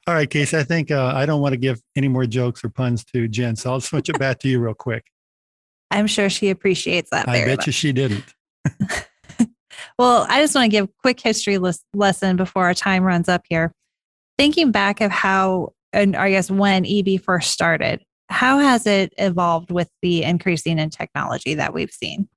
All 0.07 0.13
right, 0.13 0.29
Casey, 0.29 0.57
I 0.57 0.63
think 0.63 0.91
uh, 0.91 1.13
I 1.15 1.25
don't 1.25 1.41
want 1.41 1.53
to 1.53 1.57
give 1.57 1.81
any 1.95 2.07
more 2.07 2.25
jokes 2.25 2.63
or 2.63 2.69
puns 2.69 3.03
to 3.05 3.27
Jen, 3.27 3.55
so 3.55 3.71
I'll 3.71 3.81
switch 3.81 4.09
it 4.09 4.17
back 4.17 4.39
to 4.39 4.49
you 4.49 4.59
real 4.59 4.73
quick. 4.73 5.05
I'm 5.91 6.07
sure 6.07 6.29
she 6.29 6.49
appreciates 6.49 7.09
that. 7.11 7.29
I 7.29 7.45
bet 7.45 7.59
much. 7.59 7.67
you 7.67 7.73
she 7.73 7.93
didn't. 7.93 8.25
well, 9.99 10.25
I 10.29 10.41
just 10.41 10.55
want 10.55 10.65
to 10.65 10.69
give 10.69 10.85
a 10.85 10.89
quick 11.01 11.19
history 11.19 11.59
lesson 11.93 12.35
before 12.35 12.65
our 12.65 12.73
time 12.73 13.03
runs 13.03 13.29
up 13.29 13.43
here. 13.47 13.71
Thinking 14.37 14.71
back 14.71 15.01
of 15.01 15.11
how, 15.11 15.73
and 15.93 16.15
I 16.15 16.31
guess 16.31 16.51
when 16.51 16.85
EB 16.85 17.21
first 17.21 17.51
started, 17.51 18.03
how 18.29 18.59
has 18.59 18.85
it 18.85 19.13
evolved 19.17 19.71
with 19.71 19.89
the 20.01 20.23
increasing 20.23 20.79
in 20.79 20.89
technology 20.89 21.53
that 21.55 21.73
we've 21.73 21.91
seen? 21.91 22.27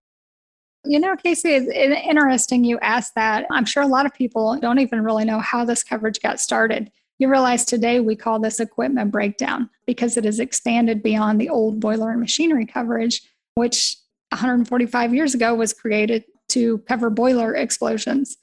You 0.84 0.98
know, 0.98 1.14
Casey, 1.16 1.50
it's 1.50 1.70
interesting 1.70 2.64
you 2.64 2.78
asked 2.78 3.14
that. 3.16 3.46
I'm 3.50 3.66
sure 3.66 3.82
a 3.82 3.86
lot 3.86 4.06
of 4.06 4.14
people 4.14 4.58
don't 4.60 4.78
even 4.78 5.02
really 5.02 5.24
know 5.24 5.40
how 5.40 5.64
this 5.64 5.82
coverage 5.82 6.20
got 6.22 6.40
started. 6.40 6.90
You 7.20 7.28
realize 7.28 7.66
today 7.66 8.00
we 8.00 8.16
call 8.16 8.38
this 8.38 8.60
equipment 8.60 9.10
breakdown 9.10 9.68
because 9.84 10.16
it 10.16 10.24
has 10.24 10.40
expanded 10.40 11.02
beyond 11.02 11.38
the 11.38 11.50
old 11.50 11.78
boiler 11.78 12.10
and 12.10 12.18
machinery 12.18 12.64
coverage, 12.64 13.20
which 13.56 13.96
145 14.30 15.14
years 15.14 15.34
ago 15.34 15.54
was 15.54 15.74
created 15.74 16.24
to 16.48 16.78
cover 16.88 17.10
boiler 17.10 17.54
explosions. 17.54 18.38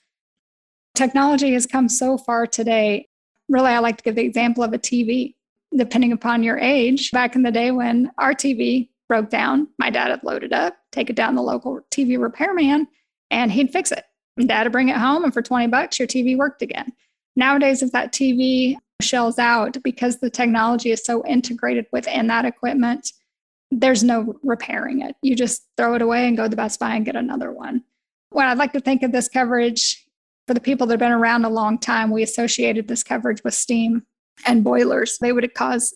Technology 0.93 1.53
has 1.53 1.65
come 1.65 1.89
so 1.89 2.19
far 2.19 2.45
today. 2.45 3.07
Really, 3.49 3.71
I 3.71 3.79
like 3.79 3.97
to 3.97 4.03
give 4.03 4.13
the 4.13 4.21
example 4.21 4.63
of 4.63 4.73
a 4.73 4.77
TV 4.77 5.33
depending 5.75 6.11
upon 6.11 6.43
your 6.43 6.59
age. 6.59 7.09
Back 7.09 7.35
in 7.35 7.41
the 7.41 7.51
day 7.51 7.71
when 7.71 8.11
our 8.19 8.35
TV 8.35 8.89
broke 9.07 9.31
down, 9.31 9.69
my 9.79 9.89
dad 9.89 10.11
would 10.11 10.23
load 10.23 10.43
it 10.43 10.53
up, 10.53 10.77
take 10.91 11.09
it 11.09 11.15
down 11.15 11.33
the 11.33 11.41
local 11.41 11.81
TV 11.89 12.21
repairman, 12.21 12.87
and 13.31 13.51
he'd 13.51 13.71
fix 13.71 13.91
it. 13.91 14.03
Dad 14.45 14.67
would 14.67 14.71
bring 14.71 14.89
it 14.89 14.97
home, 14.97 15.23
and 15.23 15.33
for 15.33 15.41
20 15.41 15.65
bucks, 15.65 15.97
your 15.97 16.07
TV 16.07 16.37
worked 16.37 16.61
again. 16.61 16.93
Nowadays, 17.37 17.83
if 17.83 17.91
that 17.91 18.11
TV 18.11 18.75
shells 18.99 19.37
out 19.37 19.77
because 19.83 20.17
the 20.17 20.29
technology 20.29 20.91
is 20.91 21.05
so 21.05 21.23
integrated 21.25 21.85
within 21.93 22.25
that 22.27 22.45
equipment, 22.45 23.13
there's 23.69 24.03
no 24.03 24.35
repairing 24.43 25.01
it. 25.01 25.15
You 25.21 25.35
just 25.35 25.67
throw 25.77 25.93
it 25.93 26.01
away 26.01 26.27
and 26.27 26.35
go 26.35 26.43
to 26.43 26.49
the 26.49 26.55
Best 26.55 26.79
Buy 26.79 26.95
and 26.95 27.05
get 27.05 27.15
another 27.15 27.51
one. 27.51 27.83
When 28.31 28.47
I'd 28.47 28.57
like 28.57 28.73
to 28.73 28.79
think 28.79 29.03
of 29.03 29.11
this 29.11 29.29
coverage 29.29 30.03
for 30.47 30.55
the 30.55 30.59
people 30.59 30.87
that 30.87 30.93
have 30.93 30.99
been 30.99 31.11
around 31.11 31.45
a 31.45 31.49
long 31.49 31.77
time, 31.77 32.09
we 32.09 32.23
associated 32.23 32.87
this 32.87 33.03
coverage 33.03 33.43
with 33.43 33.53
steam 33.53 34.03
and 34.47 34.63
boilers. 34.63 35.19
They 35.19 35.31
would 35.31 35.53
cause 35.53 35.95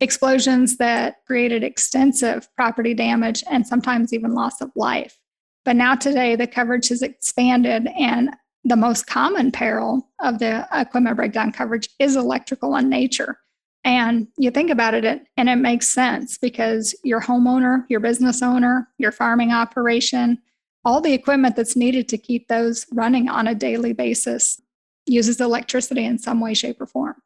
explosions 0.00 0.76
that 0.76 1.24
created 1.26 1.64
extensive 1.64 2.48
property 2.54 2.92
damage 2.92 3.42
and 3.50 3.66
sometimes 3.66 4.12
even 4.12 4.34
loss 4.34 4.60
of 4.60 4.70
life. 4.76 5.18
But 5.64 5.76
now, 5.76 5.94
today, 5.94 6.36
the 6.36 6.48
coverage 6.48 6.88
has 6.88 7.02
expanded, 7.02 7.86
and 7.96 8.30
the 8.64 8.76
most 8.76 9.06
common 9.06 9.50
peril 9.50 10.08
of 10.20 10.38
the 10.38 10.66
equipment 10.72 11.16
breakdown 11.16 11.52
coverage 11.52 11.88
is 11.98 12.16
electrical 12.16 12.76
in 12.76 12.88
nature. 12.88 13.38
And 13.84 14.28
you 14.38 14.52
think 14.52 14.70
about 14.70 14.94
it, 14.94 15.22
and 15.36 15.48
it 15.48 15.56
makes 15.56 15.88
sense 15.88 16.38
because 16.38 16.94
your 17.02 17.20
homeowner, 17.20 17.84
your 17.88 17.98
business 17.98 18.40
owner, 18.40 18.88
your 18.98 19.10
farming 19.10 19.50
operation, 19.50 20.38
all 20.84 21.00
the 21.00 21.12
equipment 21.12 21.56
that's 21.56 21.74
needed 21.74 22.08
to 22.08 22.18
keep 22.18 22.46
those 22.46 22.86
running 22.92 23.28
on 23.28 23.48
a 23.48 23.54
daily 23.54 23.92
basis 23.92 24.60
uses 25.06 25.40
electricity 25.40 26.04
in 26.04 26.18
some 26.18 26.40
way, 26.40 26.54
shape, 26.54 26.80
or 26.80 26.86
form. 26.86 27.16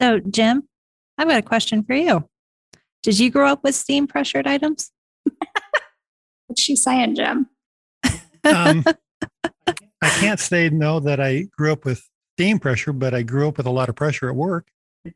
So, 0.00 0.20
Jim, 0.20 0.68
I've 1.18 1.28
got 1.28 1.38
a 1.38 1.42
question 1.42 1.82
for 1.82 1.94
you. 1.94 2.28
Did 3.02 3.18
you 3.18 3.30
grow 3.30 3.48
up 3.48 3.64
with 3.64 3.74
steam 3.74 4.06
pressured 4.06 4.46
items? 4.46 4.92
What's 6.46 6.62
she 6.62 6.76
saying, 6.76 7.16
Jim? 7.16 7.48
Um, 8.44 8.84
I 10.04 10.10
can't 10.10 10.38
say 10.38 10.68
no 10.68 11.00
that 11.00 11.18
I 11.18 11.46
grew 11.56 11.72
up 11.72 11.86
with 11.86 12.06
steam 12.34 12.58
pressure, 12.58 12.92
but 12.92 13.14
I 13.14 13.22
grew 13.22 13.48
up 13.48 13.56
with 13.56 13.64
a 13.64 13.70
lot 13.70 13.88
of 13.88 13.96
pressure 13.96 14.28
at 14.28 14.36
work. 14.36 14.66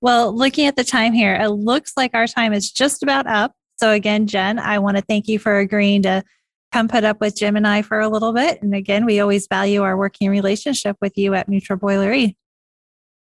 well, 0.00 0.32
looking 0.32 0.66
at 0.66 0.76
the 0.76 0.84
time 0.84 1.12
here, 1.12 1.34
it 1.34 1.48
looks 1.48 1.94
like 1.96 2.12
our 2.14 2.28
time 2.28 2.52
is 2.52 2.70
just 2.70 3.02
about 3.02 3.26
up. 3.26 3.50
So, 3.80 3.90
again, 3.90 4.28
Jen, 4.28 4.60
I 4.60 4.78
want 4.78 4.96
to 4.96 5.02
thank 5.02 5.26
you 5.26 5.40
for 5.40 5.58
agreeing 5.58 6.02
to 6.02 6.22
come 6.70 6.86
put 6.86 7.02
up 7.02 7.20
with 7.20 7.36
Jim 7.36 7.56
and 7.56 7.66
I 7.66 7.82
for 7.82 7.98
a 7.98 8.08
little 8.08 8.32
bit. 8.32 8.62
And 8.62 8.76
again, 8.76 9.04
we 9.04 9.18
always 9.18 9.48
value 9.48 9.82
our 9.82 9.96
working 9.96 10.30
relationship 10.30 10.96
with 11.00 11.18
you 11.18 11.34
at 11.34 11.48
Mutual 11.48 11.78
Boiler 11.78 12.10
Re. 12.10 12.36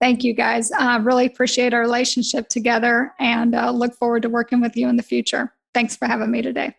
Thank 0.01 0.25
you, 0.25 0.35
guys. 0.35 0.73
I 0.73 0.97
uh, 0.97 0.99
really 0.99 1.27
appreciate 1.27 1.73
our 1.75 1.81
relationship 1.81 2.49
together 2.49 3.13
and 3.21 3.55
uh, 3.55 3.71
look 3.71 3.95
forward 3.95 4.23
to 4.23 4.29
working 4.29 4.61
with 4.61 4.77
you 4.77 4.89
in 4.89 4.97
the 4.97 5.05
future. 5.05 5.55
Thanks 5.75 5.95
for 5.95 6.09
having 6.09 6.33
me 6.33 6.43
today. 6.43 6.75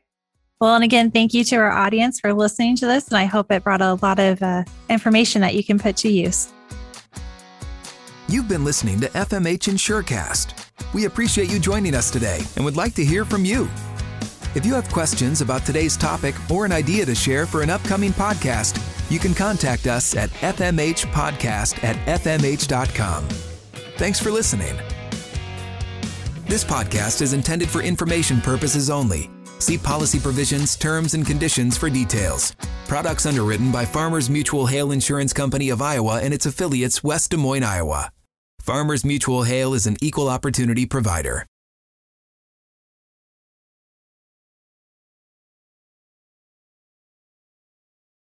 Well, 0.61 0.75
and 0.75 0.83
again, 0.83 1.09
thank 1.09 1.33
you 1.33 1.43
to 1.45 1.55
our 1.55 1.71
audience 1.71 2.19
for 2.19 2.33
listening 2.33 2.75
to 2.77 2.85
this. 2.85 3.07
And 3.07 3.17
I 3.17 3.25
hope 3.25 3.51
it 3.51 3.63
brought 3.63 3.81
a 3.81 3.95
lot 3.95 4.19
of 4.19 4.43
uh, 4.43 4.63
information 4.89 5.41
that 5.41 5.55
you 5.55 5.63
can 5.63 5.79
put 5.79 5.97
to 5.97 6.09
use. 6.09 6.53
You've 8.29 8.47
been 8.47 8.63
listening 8.63 8.99
to 8.99 9.07
FMH 9.09 9.73
InsureCast. 9.73 10.93
We 10.93 11.05
appreciate 11.05 11.51
you 11.51 11.59
joining 11.59 11.95
us 11.95 12.11
today 12.11 12.41
and 12.55 12.63
would 12.63 12.77
like 12.77 12.93
to 12.93 13.03
hear 13.03 13.25
from 13.25 13.43
you. 13.43 13.67
If 14.53 14.63
you 14.63 14.75
have 14.75 14.87
questions 14.91 15.41
about 15.41 15.65
today's 15.65 15.97
topic 15.97 16.35
or 16.51 16.63
an 16.63 16.71
idea 16.71 17.05
to 17.05 17.15
share 17.15 17.47
for 17.47 17.63
an 17.63 17.71
upcoming 17.71 18.11
podcast, 18.11 18.79
you 19.09 19.17
can 19.17 19.33
contact 19.33 19.87
us 19.87 20.15
at 20.15 20.29
fmhpodcast 20.29 21.83
at 21.83 21.95
fmh.com. 22.21 23.27
Thanks 23.97 24.19
for 24.19 24.29
listening. 24.29 24.77
This 26.45 26.63
podcast 26.63 27.23
is 27.23 27.33
intended 27.33 27.69
for 27.69 27.81
information 27.81 28.41
purposes 28.41 28.91
only. 28.91 29.29
See 29.61 29.77
policy 29.77 30.19
provisions, 30.19 30.75
terms, 30.75 31.13
and 31.13 31.23
conditions 31.23 31.77
for 31.77 31.87
details. 31.87 32.55
Products 32.87 33.27
underwritten 33.27 33.71
by 33.71 33.85
Farmers 33.85 34.27
Mutual 34.27 34.65
Hail 34.65 34.91
Insurance 34.91 35.33
Company 35.33 35.69
of 35.69 35.83
Iowa 35.83 36.19
and 36.19 36.33
its 36.33 36.47
affiliates, 36.47 37.03
West 37.03 37.29
Des 37.29 37.37
Moines, 37.37 37.63
Iowa. 37.63 38.11
Farmers 38.59 39.05
Mutual 39.05 39.43
Hail 39.43 39.75
is 39.75 39.85
an 39.85 39.97
equal 40.01 40.29
opportunity 40.29 40.87
provider. 40.87 41.45